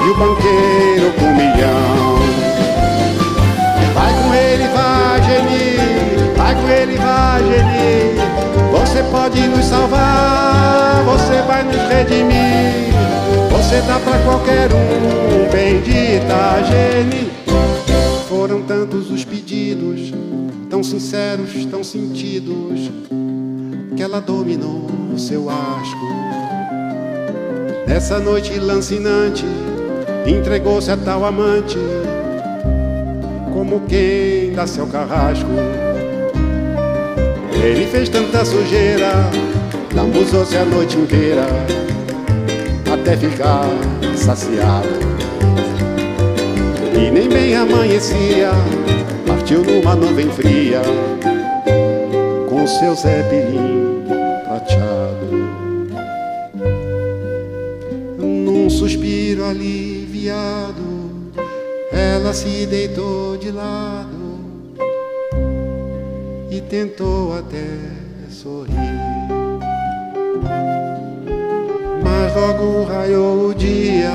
[0.06, 2.15] e o banqueiro com milhão.
[3.93, 8.80] Vai com ele, vai, Geni, vai com ele, vai, Geni.
[8.80, 12.91] Você pode nos salvar, você vai nos redimir.
[13.52, 17.32] Você dá pra qualquer um, bendita Geni.
[18.28, 20.14] Foram tantos os pedidos,
[20.70, 22.90] tão sinceros, tão sentidos,
[23.96, 26.22] que ela dominou seu asco.
[27.88, 29.46] Nessa noite lancinante,
[30.26, 31.78] entregou-se a tal amante,
[33.54, 35.50] como quem dá seu carrasco.
[37.54, 39.12] Ele fez tanta sujeira,
[39.94, 41.46] lambuzou-se a noite inteira,
[43.02, 43.66] até ficar
[44.16, 44.88] saciado.
[46.96, 48.52] E nem bem amanhecia,
[49.26, 50.82] partiu numa nuvem fria,
[52.48, 54.04] com seu zeppelin
[54.46, 55.42] prateado.
[58.20, 61.32] Num suspiro aliviado,
[61.92, 64.12] ela se deitou de lado
[66.52, 68.01] e tentou até
[72.36, 74.12] logo raiou o dia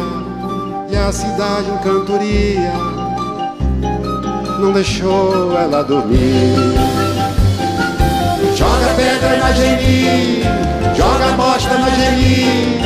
[0.90, 2.72] e a cidade em cantoria
[4.58, 6.56] não deixou ela dormir.
[8.56, 10.42] Joga pedra na Geni,
[10.96, 12.80] joga bosta na Geni.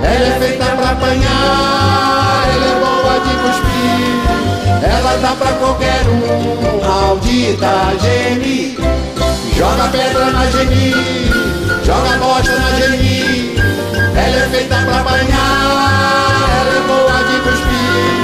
[0.00, 4.88] Ela é feita pra apanhar, ela é boa de cuspir.
[4.88, 8.78] Ela dá pra qualquer um, maldita Geni.
[9.56, 10.92] Joga pedra na Geni,
[11.84, 13.07] joga bosta na Geni.
[14.58, 18.18] Feita pra apanhar, ela é boa de cuspir.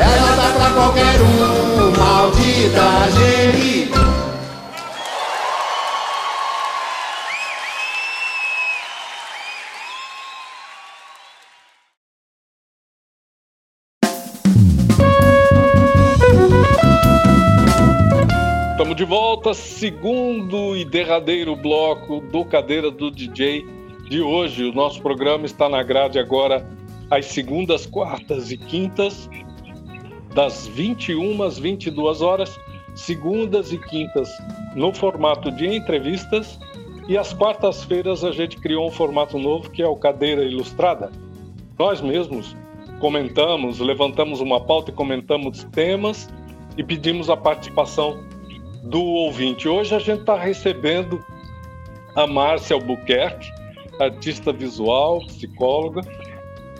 [0.00, 3.90] Ela dá pra qualquer um, maldita Geni.
[18.70, 23.75] Estamos de volta, segundo e derradeiro bloco do Cadeira do DJ
[24.08, 24.64] de hoje.
[24.64, 26.66] O nosso programa está na grade agora
[27.10, 29.28] às segundas, quartas e quintas,
[30.34, 32.58] das 21 às 22 horas,
[32.94, 34.30] segundas e quintas
[34.74, 36.58] no formato de entrevistas
[37.08, 41.12] E às quartas-feiras a gente criou um formato novo que é o Cadeira Ilustrada.
[41.78, 42.56] Nós mesmos
[42.98, 46.28] comentamos, levantamos uma pauta e comentamos temas
[46.76, 48.24] e pedimos a participação
[48.82, 49.68] do ouvinte.
[49.68, 51.24] Hoje a gente está recebendo
[52.16, 53.52] a Márcia Albuquerque,
[53.98, 56.02] artista visual, psicóloga.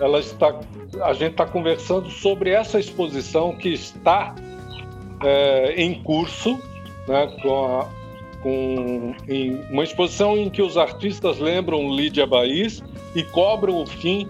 [0.01, 0.61] Ela está,
[1.03, 4.35] a gente está conversando sobre essa exposição que está
[5.23, 6.59] é, em curso,
[7.09, 7.89] né, com, a,
[8.43, 12.83] com em uma exposição em que os artistas lembram Lídia Baís
[13.15, 14.29] e cobram o fim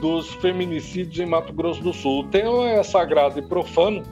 [0.00, 2.20] dos feminicídios em Mato Grosso do Sul.
[2.20, 4.02] O tema é sagrado e profano.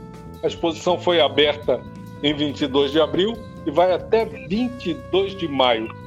[0.42, 1.80] A exposição foi aberta
[2.22, 3.34] em 22 de abril
[3.66, 6.03] e vai até 22 de maio.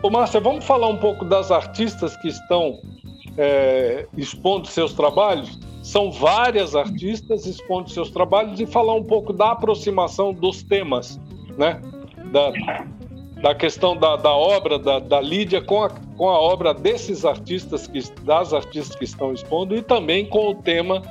[0.00, 2.80] Ô Márcia, vamos falar um pouco das artistas que estão
[3.36, 5.58] é, expondo seus trabalhos?
[5.82, 11.20] São várias artistas expondo seus trabalhos e falar um pouco da aproximação dos temas,
[11.56, 11.80] né?
[12.30, 12.52] Da,
[13.42, 17.88] da questão da, da obra da, da Lídia com a, com a obra desses artistas,
[17.88, 21.02] que, das artistas que estão expondo e também com o tema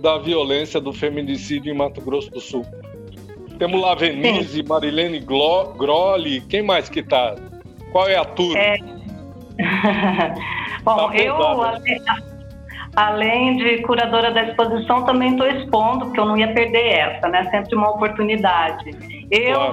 [0.00, 2.64] da violência do feminicídio em Mato Grosso do Sul.
[3.58, 7.34] Temos lá Venise, Marilene Groli, quem mais que está?
[7.96, 8.58] Qual é a turma?
[8.58, 8.76] É...
[10.84, 12.02] Bom, tá eu, além,
[12.94, 17.48] além de curadora da exposição, também estou expondo, porque eu não ia perder essa, né?
[17.50, 18.90] Sempre uma oportunidade.
[19.30, 19.72] Eu, claro.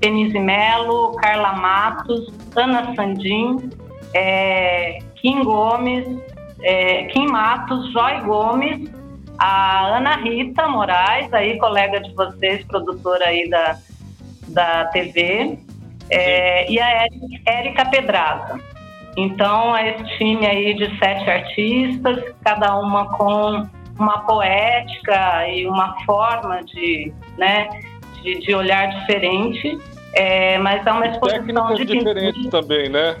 [0.00, 3.70] Venise Melo, Carla Matos, Ana Sandim,
[4.12, 6.04] é, Kim Gomes,
[6.60, 8.90] é, Kim Matos, Joy Gomes,
[9.38, 13.78] a Ana Rita Moraes, aí colega de vocês, produtora aí da,
[14.48, 15.56] da TV,
[16.10, 17.06] é, e a
[17.46, 18.58] Érica Pedraza.
[19.16, 23.66] Então, é esse time aí de sete artistas, cada uma com
[23.98, 27.68] uma poética e uma forma de, né,
[28.22, 29.78] de, de olhar diferente,
[30.14, 33.16] é, mas é uma exposição Técnicas de diferentes também, né,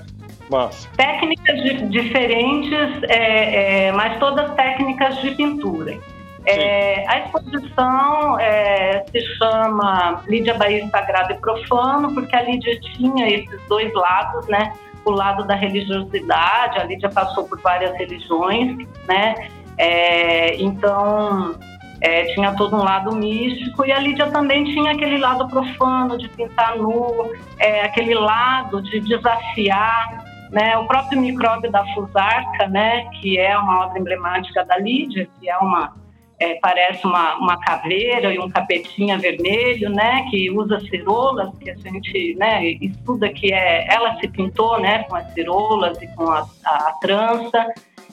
[0.50, 0.90] Márcia?
[0.96, 5.98] Técnicas de, diferentes, é, é, mas todas técnicas de pintura.
[6.46, 13.28] É, a exposição é, se chama Lídia Bahia Sagrado e Profano, porque a Lídia tinha
[13.28, 14.74] esses dois lados, né?
[15.06, 18.76] O lado da religiosidade, a Lídia passou por várias religiões,
[19.08, 19.48] né?
[19.78, 21.58] É, então,
[22.00, 26.28] é, tinha todo um lado místico e a Lídia também tinha aquele lado profano de
[26.28, 30.76] pintar nu, é, aquele lado de desafiar, né?
[30.76, 33.06] O próprio micróbio da fusarca, né?
[33.20, 36.03] Que é uma obra emblemática da Lídia, que é uma
[36.38, 41.74] é, parece uma, uma caveira e um capetinha vermelho, né, que usa cirolas, que a
[41.74, 46.46] gente né, estuda que é, ela se pintou né, com as cirolas e com a,
[46.64, 47.66] a, a trança.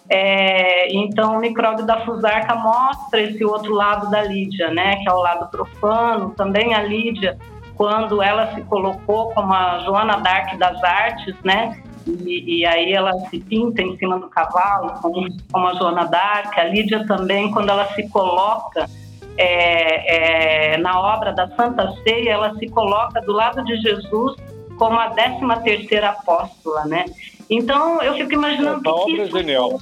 [0.09, 5.13] É, então, o micróbio da fusarca mostra esse outro lado da Lídia, né, que é
[5.13, 6.31] o lado profano.
[6.31, 7.37] Também a Lídia,
[7.75, 13.13] quando ela se colocou como a Joana d'Arc das artes, né, e, e, aí ela
[13.29, 16.59] se pinta em cima do cavalo, como, como a Joana d'Arc.
[16.59, 18.89] A Lídia também, quando ela se coloca
[19.37, 24.35] é, é, na obra da Santa Ceia, ela se coloca do lado de Jesus
[24.77, 27.05] como a 13 terceira apóstola, né?
[27.49, 29.79] Então, eu fico imaginando o que, que, isso genial.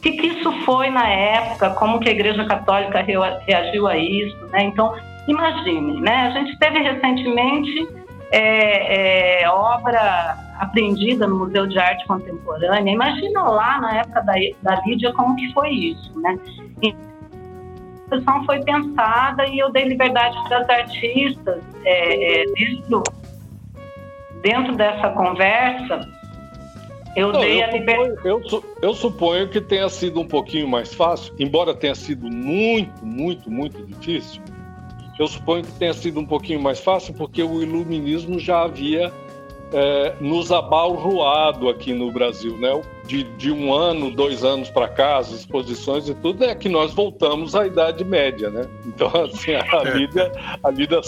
[0.00, 4.62] que, que isso foi na época, como que a Igreja Católica reagiu a isso, né?
[4.62, 4.94] Então,
[5.28, 6.28] imagine, né?
[6.28, 7.86] A gente teve recentemente
[8.30, 12.92] é, é, obra aprendida no Museu de Arte Contemporânea.
[12.92, 16.38] Imagina lá na época da, da Lídia como que foi isso, né?
[16.82, 23.02] a exposição foi pensada e eu dei liberdade para as artistas é, é, dentro,
[24.42, 26.08] dentro dessa conversa.
[27.16, 28.20] Eu Não, dei eu a liberdade.
[28.24, 28.42] Eu,
[28.82, 33.84] eu suponho que tenha sido um pouquinho mais fácil, embora tenha sido muito, muito, muito
[33.86, 34.42] difícil.
[35.18, 39.10] Eu suponho que tenha sido um pouquinho mais fácil porque o iluminismo já havia
[39.72, 42.80] é, nos abalroado aqui no Brasil, né?
[43.04, 46.92] De, de um ano, dois anos para cá, as exposições e tudo, é que nós
[46.92, 48.66] voltamos à Idade Média, né?
[48.84, 51.00] Então, assim, a Lídia, a Lídia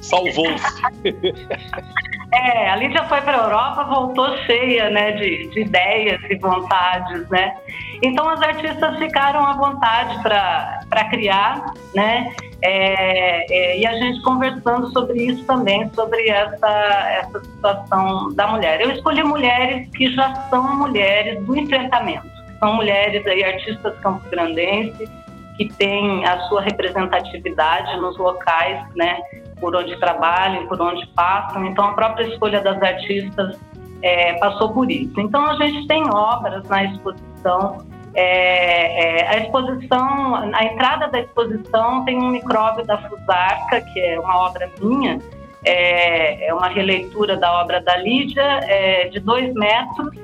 [0.00, 0.82] salvou-se.
[2.34, 7.28] É, a Lídia foi para a Europa, voltou cheia né, de, de ideias e vontades,
[7.28, 7.54] né?
[8.02, 12.34] Então, as artistas ficaram à vontade para criar, né?
[12.62, 16.68] É, é, e a gente conversando sobre isso também, sobre essa,
[17.10, 18.80] essa situação da mulher.
[18.80, 22.26] Eu escolhi mulheres que já são mulheres do enfrentamento,
[22.58, 25.08] são mulheres aí, artistas campo-grandenses,
[25.56, 29.18] que têm a sua representatividade nos locais, né,
[29.60, 31.64] por onde trabalham, por onde passam.
[31.66, 33.58] Então, a própria escolha das artistas
[34.02, 35.20] é, passou por isso.
[35.20, 42.04] Então, a gente tem obras na exposição é, é, a exposição, a entrada da exposição
[42.04, 45.20] tem um micróbio da Fusarca, que é uma obra minha,
[45.64, 50.14] é, é uma releitura da obra da Lídia, é, de dois metros,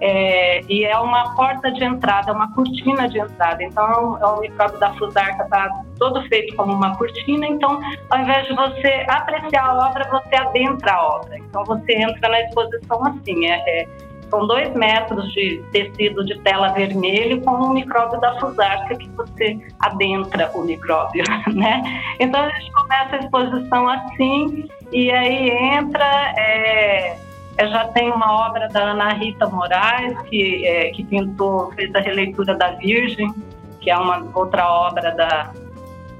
[0.00, 3.62] é, e é uma porta de entrada, uma cortina de entrada.
[3.62, 5.68] Então, é o micróbio da fusarca está
[5.98, 7.46] todo feito como uma cortina.
[7.46, 7.80] Então,
[8.10, 11.38] ao invés de você apreciar a obra, você adentra a obra.
[11.38, 13.46] Então, você entra na exposição assim.
[13.46, 13.88] É, é,
[14.34, 19.56] são dois metros de tecido de tela vermelho com o micróbio da fusarca que você
[19.78, 21.22] adentra o micróbio,
[21.54, 21.82] né?
[22.18, 26.34] Então, a gente começa a exposição assim e aí entra...
[26.36, 27.16] É,
[27.56, 32.00] eu já tem uma obra da Ana Rita Moraes, que, é, que pintou, fez a
[32.00, 33.32] releitura da Virgem,
[33.80, 35.52] que é uma outra obra da,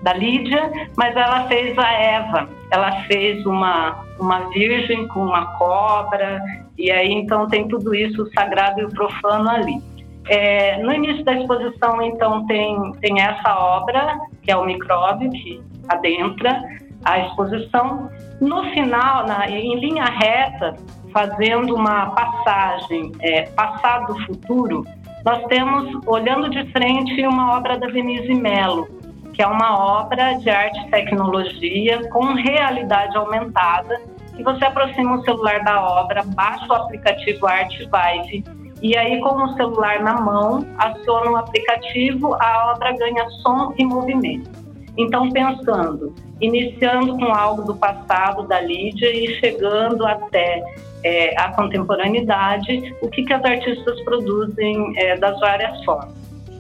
[0.00, 2.48] da Lídia, mas ela fez a Eva.
[2.70, 6.40] Ela fez uma, uma virgem com uma cobra,
[6.76, 9.94] e aí então tem tudo isso, o sagrado e o profano ali.
[10.28, 15.62] É, no início da exposição, então, tem, tem essa obra, que é o micróbio, que
[15.88, 16.62] adentra
[17.04, 18.08] a exposição.
[18.40, 20.76] No final, na, em linha reta,
[21.12, 24.84] fazendo uma passagem é, passado-futuro,
[25.24, 28.88] nós temos, olhando de frente, uma obra da Denise Mello,
[29.32, 34.00] que é uma obra de arte e tecnologia com realidade aumentada,
[34.36, 38.44] que você aproxima o celular da obra, baixa o aplicativo Art Vive,
[38.82, 43.84] e aí com o celular na mão, aciona o aplicativo, a obra ganha som e
[43.84, 44.50] movimento.
[44.96, 50.62] Então, pensando, iniciando com algo do passado da Lídia e chegando até
[51.02, 56.14] é, a contemporaneidade, o que, que as artistas produzem é, das várias formas.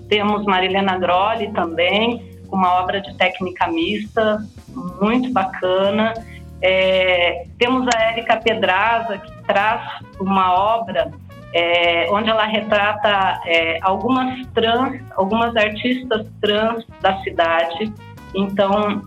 [0.08, 4.44] Temos Marilena Grolli também, uma obra de técnica mista,
[5.00, 6.12] muito bacana.
[6.62, 9.82] É, temos a Érica Pedraza, que traz
[10.18, 11.10] uma obra
[11.54, 17.92] é, onde ela retrata é, algumas trans, algumas artistas trans da cidade.
[18.34, 19.02] Então,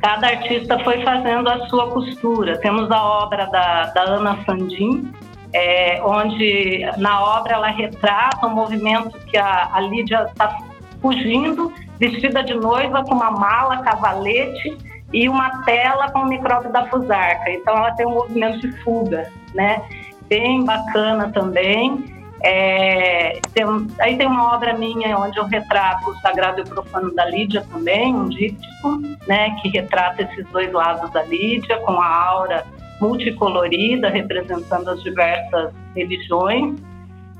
[0.00, 2.56] cada artista foi fazendo a sua costura.
[2.58, 5.12] Temos a obra da, da Ana Sandim,
[5.52, 10.56] é, onde na obra ela retrata um movimento que a, a Lídia está
[11.02, 14.76] fugindo, vestida de noiva com uma mala, cavalete
[15.14, 17.48] e uma tela com o micróbio da fusarca.
[17.48, 19.80] Então ela tem um movimento de fuga, né?
[20.28, 22.12] Bem bacana também.
[22.42, 23.64] É, tem,
[24.00, 27.64] aí tem uma obra minha onde eu retrato o Sagrado e o Profano da Lídia
[27.72, 32.66] também, um díptico, né, que retrata esses dois lados da Lídia, com a aura
[33.00, 36.76] multicolorida, representando as diversas religiões.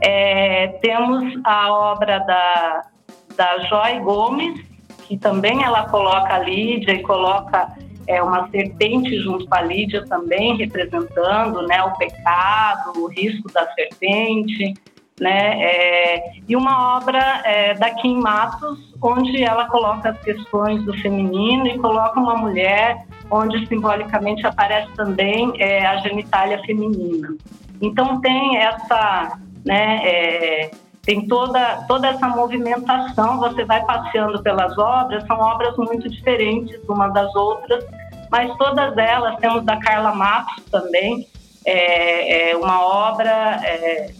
[0.01, 2.83] É, temos a obra da,
[3.37, 4.74] da Joy Gomes,
[5.07, 7.73] que também ela coloca a Lídia e coloca
[8.07, 13.67] é, uma serpente junto com a Lídia também, representando né, o pecado, o risco da
[13.75, 14.75] serpente
[15.21, 15.63] né?
[15.63, 21.67] É, e uma obra é, da Kim Matos, onde ela coloca as questões do feminino
[21.67, 27.37] e coloca uma mulher, onde simbolicamente aparece também é, a genitália feminina.
[27.81, 30.71] Então tem essa, né?
[31.05, 37.13] Tem toda, toda essa movimentação, você vai passeando pelas obras, são obras muito diferentes umas
[37.13, 37.85] das outras,
[38.31, 41.27] mas todas elas, temos da Carla Matos também,
[41.67, 44.11] é, é uma obra é,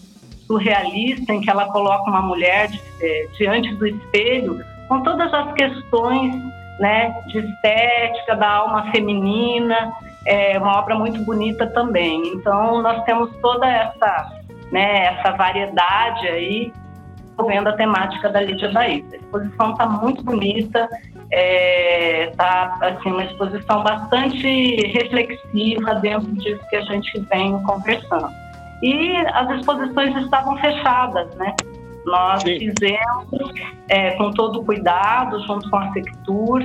[0.45, 5.53] surrealista em que ela coloca uma mulher de, é, diante do espelho com todas as
[5.53, 6.35] questões
[6.79, 9.91] né, de estética da alma feminina,
[10.25, 12.21] é uma obra muito bonita também.
[12.33, 14.31] Então nós temos toda essa,
[14.75, 16.73] né, essa variedade aí
[17.31, 19.03] envolvendo a temática da Lídia Bahia.
[19.11, 20.89] A exposição está muito bonita,
[21.31, 28.29] está é, tá, assim, uma exposição bastante reflexiva dentro disso que a gente vem conversando
[28.83, 31.55] e as exposições estavam fechadas, né?
[32.05, 32.59] Nós Sim.
[32.59, 33.53] fizemos
[33.87, 36.61] é, com todo cuidado, junto com a Sectur,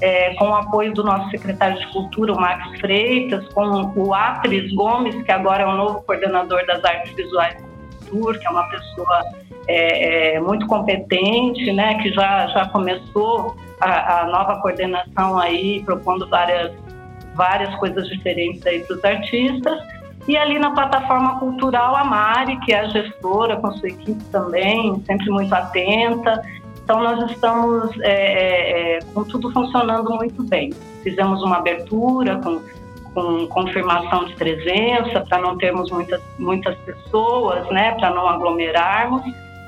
[0.00, 4.72] é, com o apoio do nosso secretário de Cultura, o Max Freitas, com o Atris
[4.74, 8.68] Gomes, que agora é o novo coordenador das artes visuais do Cultura, que é uma
[8.68, 9.22] pessoa
[9.68, 16.28] é, é, muito competente, né, que já, já começou a, a nova coordenação aí, propondo
[16.28, 16.72] várias,
[17.34, 19.80] várias coisas diferentes aí para os artistas.
[20.28, 25.02] E ali na plataforma cultural, a Mari, que é a gestora, com sua equipe também,
[25.04, 26.40] sempre muito atenta.
[26.82, 30.72] Então, nós estamos é, é, é, com tudo funcionando muito bem.
[31.02, 32.60] Fizemos uma abertura com,
[33.14, 39.22] com confirmação de presença, para não termos muitas, muitas pessoas, né, para não aglomerarmos.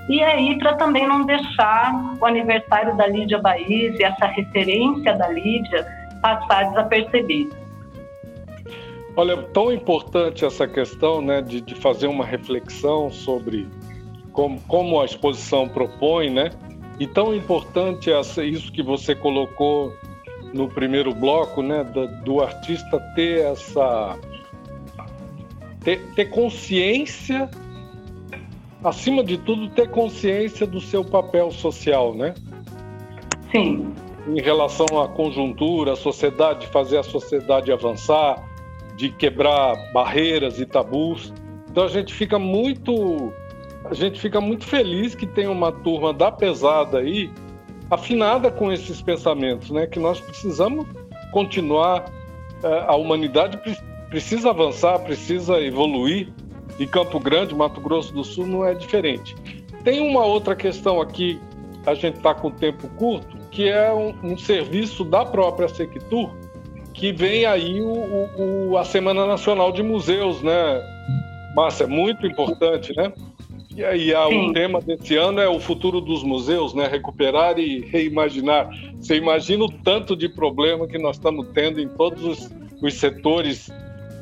[0.09, 5.29] E aí, para também não deixar o aniversário da Lídia Bahia e essa referência da
[5.29, 5.87] Lídia
[6.21, 7.57] passar desapercebida.
[9.17, 13.69] Olha, tão importante essa questão né, de, de fazer uma reflexão sobre
[14.33, 16.51] como, como a exposição propõe, né?
[16.99, 19.92] E tão importante essa, isso que você colocou
[20.53, 24.16] no primeiro bloco, né, do, do artista ter essa
[25.80, 27.51] ter, ter consciência,
[28.82, 32.34] acima de tudo, ter consciência do seu papel social, né?
[33.51, 33.92] Sim.
[34.26, 38.42] Em relação à conjuntura, à sociedade, fazer a sociedade avançar,
[38.97, 41.32] de quebrar barreiras e tabus.
[41.70, 43.32] Então a gente fica muito
[43.85, 47.30] a gente fica muito feliz que tem uma turma da pesada aí
[47.91, 49.87] afinada com esses pensamentos, né?
[49.87, 50.87] Que nós precisamos
[51.32, 52.07] continuar,
[52.62, 53.61] eh, a humanidade
[54.09, 56.32] precisa avançar, precisa evoluir.
[56.78, 59.37] E Campo Grande, Mato Grosso do Sul, não é diferente.
[59.85, 61.39] Tem uma outra questão aqui,
[61.87, 66.30] a gente está com tempo curto, que é um, um, serviço da própria Sectur,
[66.93, 70.82] que vem aí o, o, a Semana Nacional de Museus, né?
[71.55, 73.12] Márcia, muito importante, né?
[73.77, 76.87] E aí, o tema desse ano é o futuro dos museus, né?
[76.87, 78.70] Recuperar e reimaginar.
[79.01, 82.51] Você imagina o tanto de problema que nós estamos tendo em todos os,
[82.81, 83.68] os setores,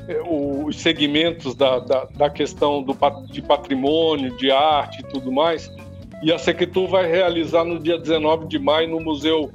[0.08, 2.96] eh, os segmentos da, da, da, questão do,
[3.30, 5.70] de patrimônio, de arte e tudo mais.
[6.22, 9.50] E a Secretur vai realizar no dia 19 de maio, no Museu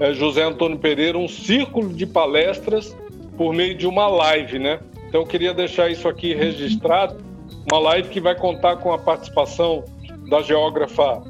[0.00, 2.96] é, José Antônio Pereira, um círculo de palestras
[3.36, 4.80] por meio de uma live, né?
[5.08, 7.24] Então, eu queria deixar isso aqui registrado
[7.70, 9.84] uma live que vai contar com a participação
[10.28, 11.22] da geógrafa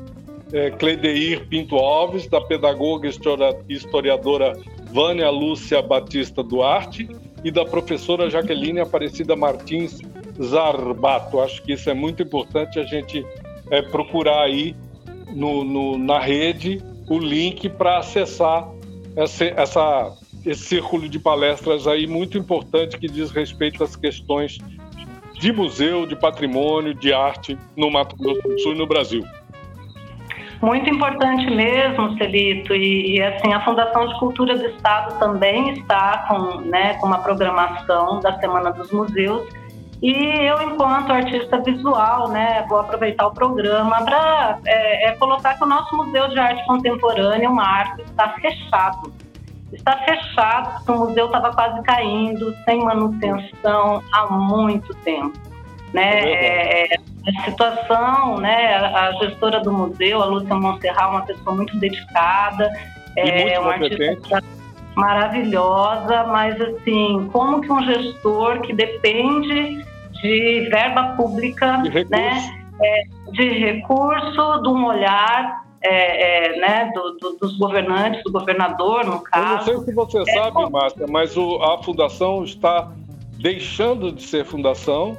[0.53, 4.53] é, Cledeir Pinto Alves, da pedagoga e historiadora
[4.93, 7.09] Vânia Lúcia Batista Duarte
[7.43, 10.01] e da professora Jaqueline Aparecida Martins
[10.43, 11.41] Zarbato.
[11.41, 13.25] Acho que isso é muito importante a gente
[13.71, 14.77] é, procurar aí
[15.35, 18.69] no, no, na rede o link para acessar
[19.17, 20.13] essa, essa,
[20.45, 24.59] esse círculo de palestras aí muito importante que diz respeito às questões
[25.39, 29.25] de museu, de patrimônio, de arte no Mato Grosso do Sul e no Brasil.
[30.63, 36.25] Muito importante mesmo, Celito, e, e, assim a Fundação de Cultura do Estado também está
[36.29, 39.47] com, né, com uma programação da Semana dos Museus.
[40.03, 45.65] E eu, enquanto artista visual, né, vou aproveitar o programa para é, é, colocar que
[45.65, 49.13] o nosso Museu de Arte Contemporânea, o Marco, está fechado
[49.73, 55.39] está fechado, o museu estava quase caindo, sem manutenção há muito tempo.
[55.93, 56.33] Né?
[56.33, 56.97] É, é
[57.27, 62.71] a situação, né, a gestora do museu, a Lúcia Monserrat, uma pessoa muito dedicada,
[63.17, 64.43] é uma artista
[64.95, 69.85] maravilhosa, mas assim, como que um gestor que depende
[70.23, 73.03] de verba pública, de né, é,
[73.33, 79.21] de recurso, de um olhar é, é, né, do, do, dos governantes, do governador, no
[79.21, 79.71] caso.
[79.71, 80.71] Eu não sei se você é, sabe, como...
[80.71, 82.93] Márcia, mas o, a fundação está
[83.39, 85.17] deixando de ser fundação,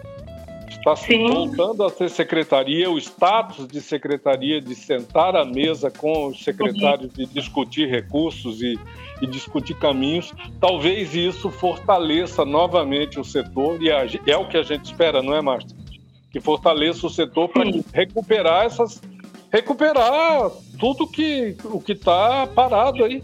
[0.70, 1.28] está Sim.
[1.28, 7.14] voltando a ser secretaria, o status de secretaria de sentar à mesa com os secretários
[7.14, 7.26] Sim.
[7.26, 8.78] de discutir recursos e,
[9.22, 10.34] e, discutir caminhos.
[10.60, 15.42] Talvez isso fortaleça novamente o setor, e é o que a gente espera, não é,
[15.42, 15.78] Márcia?
[16.30, 17.64] Que fortaleça o setor para
[17.94, 19.02] recuperar essas
[19.52, 23.24] recuperar tudo que, o que está parado aí.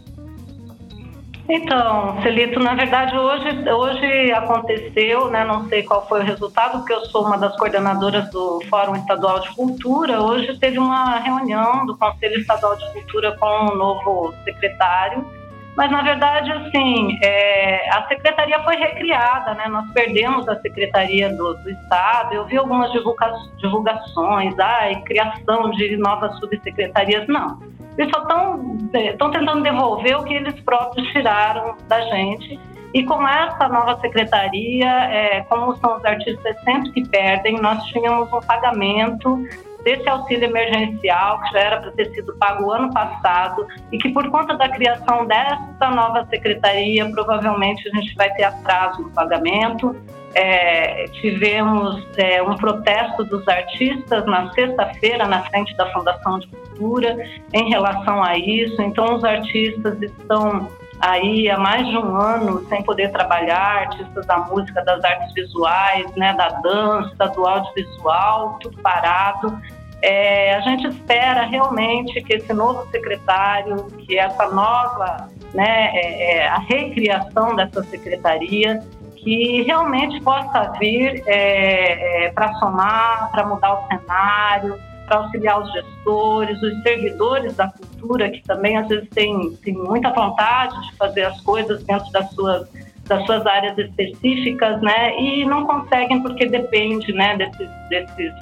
[1.49, 6.93] Então, Celito, na verdade hoje, hoje aconteceu, né, não sei qual foi o resultado, porque
[6.93, 10.21] eu sou uma das coordenadoras do Fórum Estadual de Cultura.
[10.21, 15.42] Hoje teve uma reunião do Conselho Estadual de Cultura com o novo secretário
[15.75, 19.67] mas, na verdade, assim, é, a secretaria foi recriada, né?
[19.67, 22.35] Nós perdemos a secretaria do, do Estado.
[22.35, 27.27] Eu vi algumas divulga divulgações, ai, criação de novas subsecretarias.
[27.27, 27.59] Não.
[27.97, 32.59] Eles só estão tentando devolver o que eles próprios tiraram da gente.
[32.93, 38.31] E com essa nova secretaria, é, como são os artistas sempre que perdem, nós tínhamos
[38.31, 39.43] um pagamento
[39.83, 44.29] desse auxílio emergencial, que já era para ter sido pago ano passado, e que por
[44.29, 49.95] conta da criação dessa nova secretaria, provavelmente a gente vai ter atraso no pagamento.
[50.35, 57.15] É, tivemos é, um protesto dos artistas na sexta-feira na frente da Fundação de Cultura
[57.53, 58.81] em relação a isso.
[58.81, 60.67] Então, os artistas estão
[61.03, 66.09] aí há mais de um ano sem poder trabalhar, artistas da música, das artes visuais,
[66.15, 69.59] né, da dança, do audiovisual, tudo parado.
[70.01, 76.47] É, a gente espera realmente que esse novo secretário, que essa nova, né, é, é,
[76.47, 78.81] a recriação dessa secretaria,
[79.17, 85.71] que realmente possa vir é, é, para somar, para mudar o cenário, para auxiliar os
[85.71, 91.23] gestores, os servidores da cultura, que também às vezes têm, têm muita vontade de fazer
[91.23, 92.69] as coisas dentro das suas,
[93.05, 95.19] das suas áreas específicas, né?
[95.19, 98.33] E não conseguem porque depende, né, desses, desses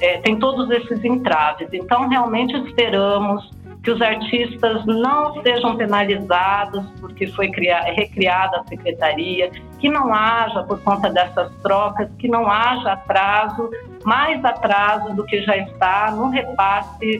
[0.00, 1.68] é, tem todos esses entraves.
[1.72, 3.50] Então, realmente esperamos
[3.88, 10.62] que os artistas não sejam penalizados porque foi criada, recriada a secretaria, que não haja,
[10.64, 13.70] por conta dessas trocas, que não haja atraso,
[14.04, 17.18] mais atraso do que já está no repasse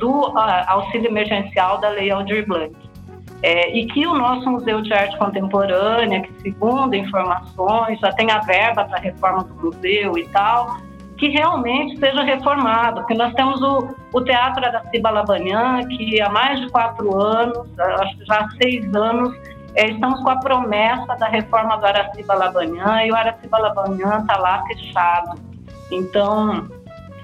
[0.00, 2.74] do uh, auxílio emergencial da Lei Aldir Blanc.
[3.40, 8.40] É, e que o nosso Museu de Arte Contemporânea, que segundo informações já tem a
[8.40, 10.78] verba para a reforma do museu e tal,
[11.18, 16.60] que realmente seja reformado, porque nós temos o, o Teatro Araciba Labanhã, que há mais
[16.60, 19.36] de quatro anos, acho que já há seis anos,
[19.74, 24.38] é, estamos com a promessa da reforma do Araciba Labanhã e o Araciba Labanhã está
[24.38, 25.40] lá fechado.
[25.90, 26.68] Então,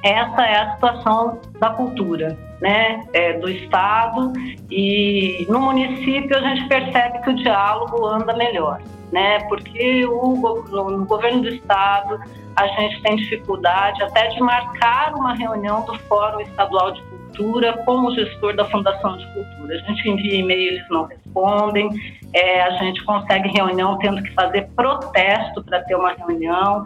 [0.04, 4.32] essa é a situação da cultura, né, é, do Estado
[4.70, 8.80] e no município a gente percebe que o diálogo anda melhor,
[9.10, 12.20] né, porque o, no, no governo do Estado
[12.54, 18.06] a gente tem dificuldade até de marcar uma reunião do Fórum Estadual de Cultura com
[18.06, 19.74] o gestor da Fundação de Cultura.
[19.74, 21.90] A gente envia e-mail, eles não respondem,
[22.32, 26.84] é, a gente consegue reunião tendo que fazer protesto para ter uma reunião.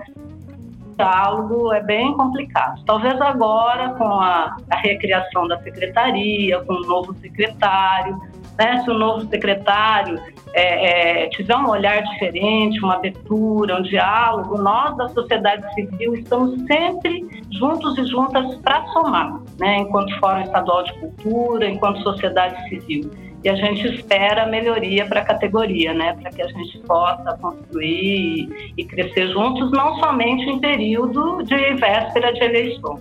[0.98, 2.82] Diálogo é bem complicado.
[2.84, 8.20] Talvez agora, com a, a recriação da secretaria, com o novo secretário,
[8.58, 10.20] né, se o novo secretário
[10.52, 16.60] é, é, tiver um olhar diferente, uma abertura, um diálogo, nós da sociedade civil estamos
[16.66, 23.08] sempre juntos e juntas para somar, né, enquanto Fórum Estadual de Cultura, enquanto sociedade civil.
[23.44, 28.72] E a gente espera melhoria para a categoria, né, para que a gente possa construir
[28.76, 33.00] e, crescer juntos, não somente em período de véspera de eleição,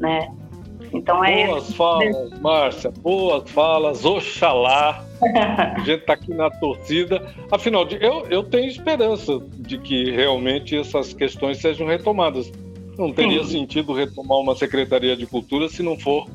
[0.00, 0.28] né.
[0.92, 5.04] Então é boas falas, Márcia, boas falas, oxalá.
[5.76, 7.34] A gente está aqui na torcida.
[7.50, 12.52] Afinal, de, eu, eu tenho esperança de que realmente essas questões sejam retomadas.
[12.98, 13.60] Não teria Sim.
[13.60, 16.26] sentido retomar uma Secretaria de Cultura se não for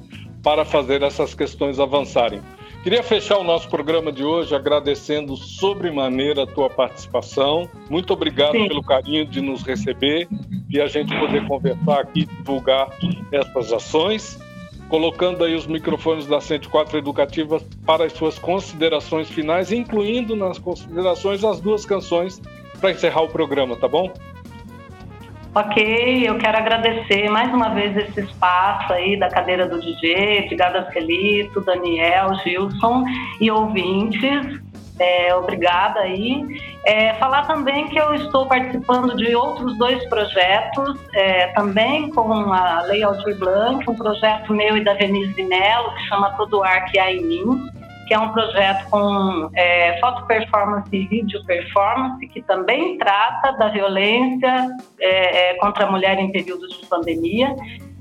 [0.43, 2.41] para fazer essas questões avançarem.
[2.84, 7.69] Queria fechar o nosso programa de hoje agradecendo sobremaneira a tua participação.
[7.89, 8.67] Muito obrigado Sim.
[8.67, 10.27] pelo carinho de nos receber
[10.67, 12.89] e a gente poder conversar aqui, divulgar
[13.32, 14.39] essas ações
[14.91, 21.45] colocando aí os microfones da 104 Educativa para as suas considerações finais, incluindo nas considerações
[21.45, 22.41] as duas canções
[22.77, 24.11] para encerrar o programa, tá bom?
[25.53, 30.89] Ok, eu quero agradecer mais uma vez esse espaço aí da cadeira do DJ, obrigada
[30.93, 33.03] Celito, Daniel, Gilson
[33.41, 34.61] e ouvintes.
[34.97, 36.45] É, obrigada aí.
[36.85, 42.83] É, falar também que eu estou participando de outros dois projetos, é, também com a
[42.83, 46.97] Lei Aldir Blanc, um projeto meu e da Denise Melo, que chama Todo Ar que
[46.97, 47.69] há em mim,
[48.12, 53.70] que é um projeto com é, foto performance e vídeo performance, que também trata da
[53.70, 54.68] violência
[54.99, 57.55] é, é, contra a mulher em períodos de pandemia.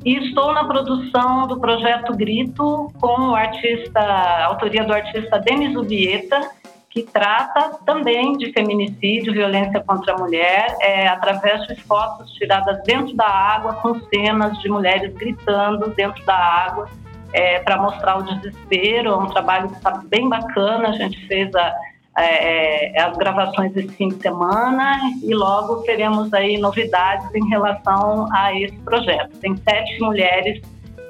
[0.04, 5.76] E estou na produção do projeto Grito com o artista, a autoria do artista Denis
[5.76, 6.40] Ubieta,
[6.88, 13.14] que trata também de feminicídio, violência contra a mulher, é, através de fotos tiradas dentro
[13.14, 16.88] da água, com cenas de mulheres gritando dentro da água,
[17.32, 19.10] é, para mostrar o desespero.
[19.10, 20.88] É um trabalho que está bem bacana.
[20.88, 21.74] A gente fez a,
[22.18, 28.26] é, é, as gravações esse fim de semana e logo teremos aí novidades em relação
[28.32, 29.36] a esse projeto.
[29.38, 30.60] Tem sete mulheres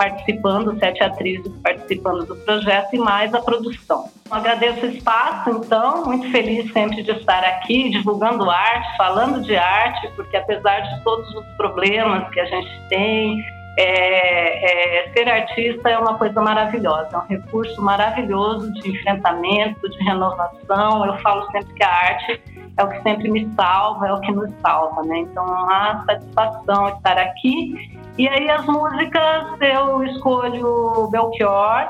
[0.01, 4.09] participando, sete atrizes participando do projeto e mais a produção.
[4.31, 10.09] Agradeço o espaço, então, muito feliz sempre de estar aqui divulgando arte, falando de arte,
[10.17, 13.45] porque apesar de todos os problemas que a gente tem,
[13.79, 20.05] é, é, ser artista é uma coisa maravilhosa, é um recurso maravilhoso de enfrentamento, de
[20.05, 21.07] renovação.
[21.07, 22.43] Eu falo sempre que a arte
[22.77, 25.19] é o que sempre me salva, é o que nos salva, né?
[25.19, 31.89] Então, é uma satisfação estar aqui e aí as músicas eu escolho Belchior,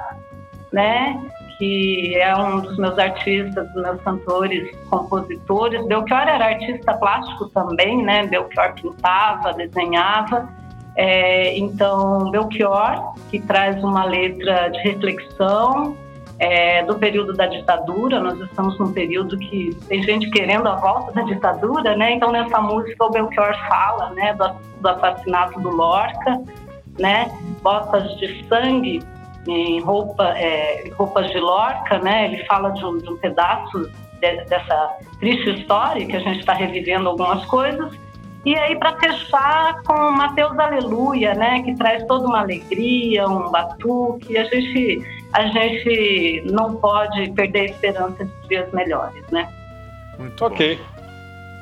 [0.72, 1.20] né?
[1.59, 5.85] Que é um dos meus artistas, dos meus cantores, compositores.
[5.87, 8.26] Belchior era artista plástico também, né?
[8.26, 10.49] Belchior pintava, desenhava.
[11.03, 15.96] É, então, Belchior, que traz uma letra de reflexão,
[16.38, 18.20] é, do período da ditadura.
[18.20, 22.12] Nós estamos num período que tem gente querendo a volta da ditadura, né?
[22.12, 24.51] Então nessa música o Belchior fala, né, do,
[24.82, 26.42] do assassinato do Lorca,
[26.98, 27.30] né?
[27.62, 29.03] Botas de sangue
[29.48, 32.26] em roupa, é, roupas de Lorca, né?
[32.26, 33.90] Ele fala de um, de um pedaço
[34.20, 37.90] de, dessa triste história que a gente está revivendo algumas coisas.
[38.45, 44.38] E aí, para fechar com Mateus Aleluia, né, que traz toda uma alegria, um batuque,
[44.38, 49.49] a gente a gente não pode perder a esperança de dias melhores, né?
[50.18, 50.76] Muito ok.
[50.76, 51.01] Bom.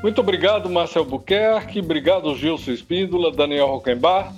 [0.02, 1.80] Muito obrigado, Marcel Buquerque.
[1.80, 4.32] Obrigado, Gilson Espíndola, Daniel Rockenbach.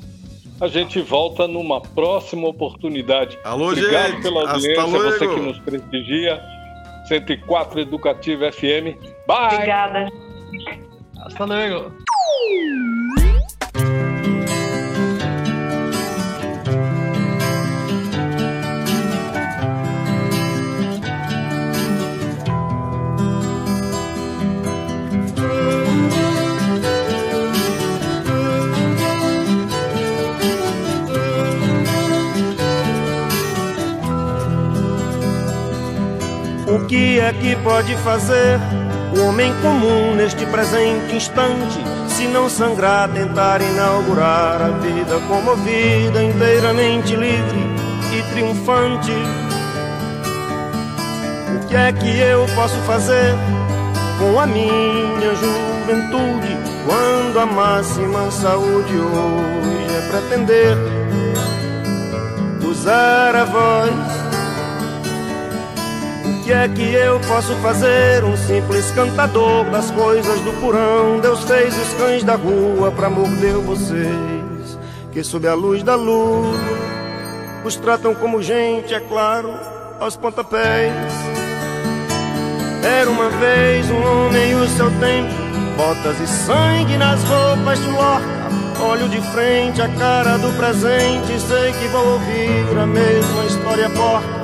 [0.61, 3.39] A gente volta numa próxima oportunidade.
[3.45, 4.23] Alô, Obrigado gente.
[4.23, 6.41] pela audiência, você que nos prestigia.
[7.07, 8.97] 104 Educativa FM.
[9.27, 9.55] Bye!
[9.55, 10.09] Obrigada.
[11.25, 11.93] Hasta luego.
[36.73, 38.61] O que é que pode fazer
[39.13, 41.81] o homem comum neste presente instante?
[42.09, 47.61] Se não sangrar, tentar inaugurar a vida comovida, inteiramente livre
[48.13, 49.13] e triunfante.
[51.55, 53.35] O que é que eu posso fazer
[54.19, 56.57] com a minha juventude
[56.87, 60.77] quando a máxima saúde hoje é pretender
[62.63, 64.10] usar a voz?
[66.51, 68.25] Que é que eu posso fazer?
[68.25, 71.21] Um simples cantador das coisas do porão.
[71.21, 74.77] Deus fez os cães da rua pra morder vocês,
[75.13, 76.53] que sob a luz da lua
[77.65, 79.55] os tratam como gente, é claro,
[80.01, 80.93] aos pontapés.
[82.83, 85.33] Era uma vez um homem e o seu tempo,
[85.77, 88.51] botas e sangue nas roupas de lorca.
[88.91, 94.40] Olho de frente a cara do presente, sei que vou ouvir a mesma história porca.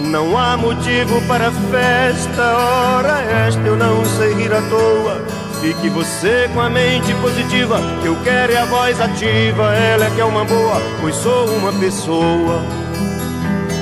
[0.00, 5.24] Não há motivo para festa, ora esta eu não sei rir à toa.
[5.60, 10.10] Fique você com a mente positiva, que eu quero é a voz ativa, ela é
[10.10, 12.62] que é uma boa, pois sou uma pessoa.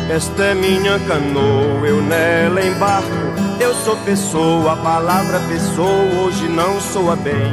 [0.09, 3.11] Esta é minha canoa, eu nela embarco.
[3.59, 7.53] Eu sou pessoa, a palavra pessoa hoje não soa bem.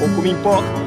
[0.00, 0.85] Pouco me importa.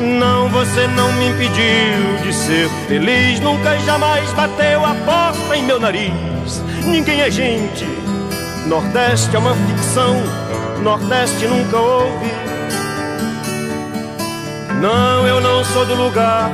[0.00, 3.38] Não, você não me impediu de ser feliz.
[3.40, 6.62] Nunca e jamais bateu a porta em meu nariz.
[6.84, 7.84] Ninguém é gente.
[8.66, 10.16] Nordeste é uma ficção.
[10.82, 12.32] Nordeste nunca houve.
[14.80, 16.50] Não, eu não sou do lugar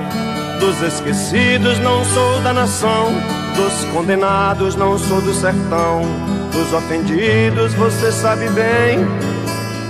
[0.58, 1.78] dos esquecidos.
[1.78, 3.12] Não sou da nação
[3.54, 4.74] dos condenados.
[4.74, 6.02] Não sou do sertão
[6.50, 7.72] dos ofendidos.
[7.74, 9.06] Você sabe bem.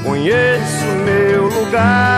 [0.04, 2.15] Conheço meu lugar.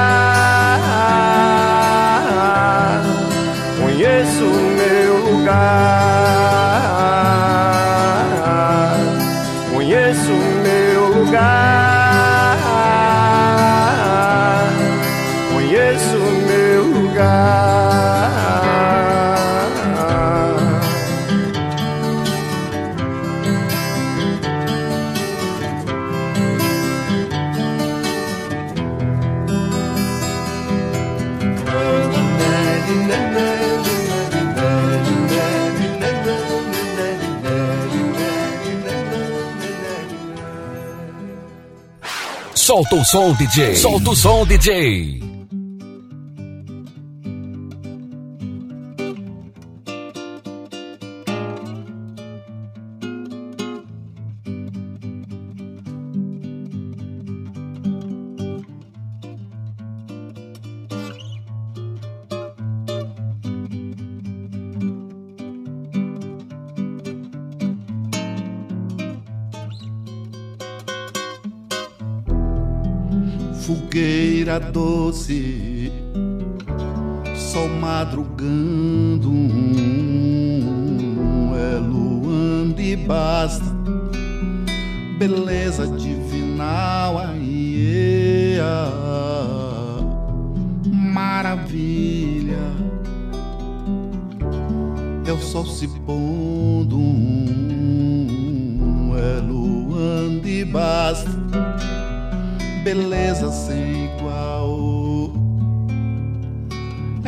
[42.89, 43.75] Solta o som, DJ.
[43.77, 45.28] Solta o som, DJ.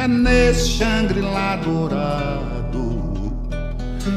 [0.03, 3.37] É nesse Shangri-La dourado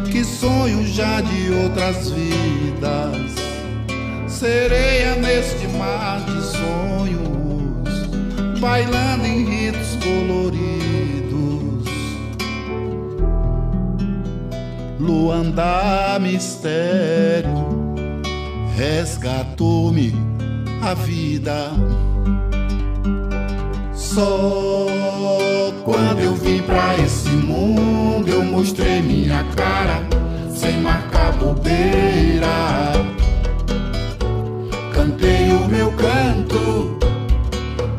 [0.10, 3.36] que sonho já de outras vidas.
[4.26, 8.08] Sereia neste mar de sonhos,
[8.62, 11.90] bailando em ritos coloridos.
[14.98, 17.68] Luanda mistério
[18.78, 20.14] resgatou-me
[20.82, 21.72] a vida.
[23.94, 25.03] Só
[25.84, 30.02] quando eu vim pra esse mundo eu mostrei minha cara
[30.50, 32.94] sem marcar bobeira.
[34.94, 36.98] Cantei o meu canto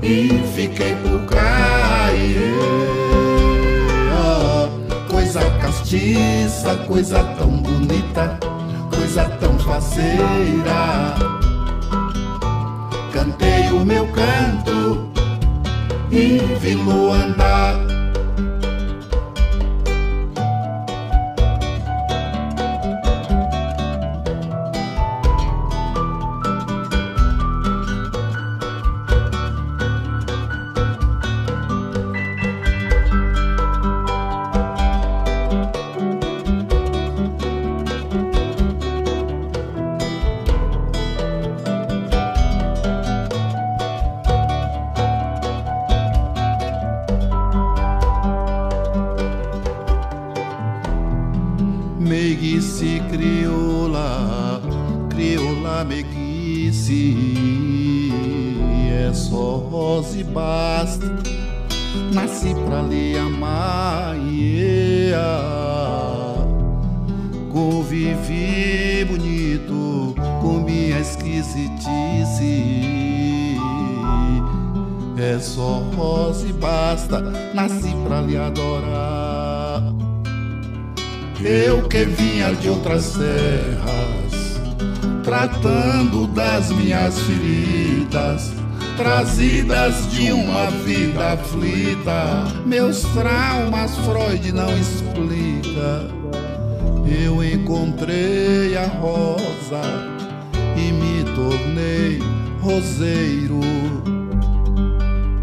[0.02, 1.44] e fiquei por cá.
[2.14, 2.84] yeah.
[5.94, 8.38] castiça, coisa tão bonita,
[8.90, 11.14] coisa tão faceira.
[13.12, 15.13] Cantei o meu canto
[16.14, 17.93] vive no andar.
[81.94, 84.60] E vi lua andar de outras terras,
[85.22, 88.52] tratando das minhas feridas,
[88.96, 92.44] trazidas de uma vida aflita.
[92.66, 96.08] Meus traumas Freud não explica.
[97.06, 99.82] Eu encontrei a rosa
[100.76, 102.33] e me tornei
[102.64, 103.60] roseiro.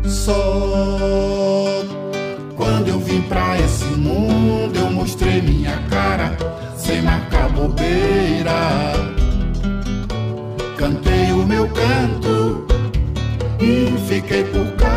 [0.03, 0.97] Só
[2.57, 6.35] quando eu vim pra esse mundo, eu mostrei minha cara
[6.75, 8.93] sem marcar bobeira.
[10.75, 12.65] Cantei o meu canto
[13.59, 14.89] e fiquei por cá.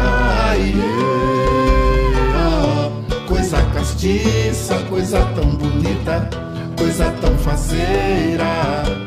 [3.29, 6.31] Coisa castiça, coisa tão bonita,
[6.79, 9.04] coisa tão faceira.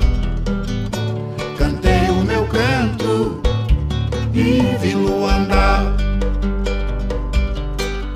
[4.37, 5.97] E vi lua andar.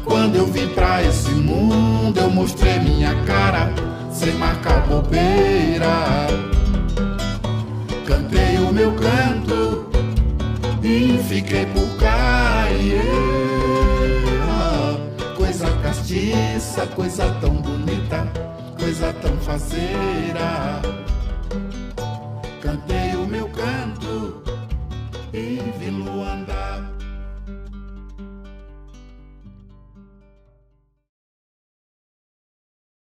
[0.05, 3.74] Quando eu vim pra esse mundo, eu mostrei minha cara
[4.11, 6.28] sem marcar bobeira.
[8.05, 9.89] Cantei o meu canto
[10.84, 12.67] e fiquei por cá.
[12.69, 13.11] Yeah.
[15.36, 18.28] Coisa castiça, coisa tão bonita,
[18.80, 20.82] coisa tão faceira.
[25.34, 26.91] e vê-lo andar.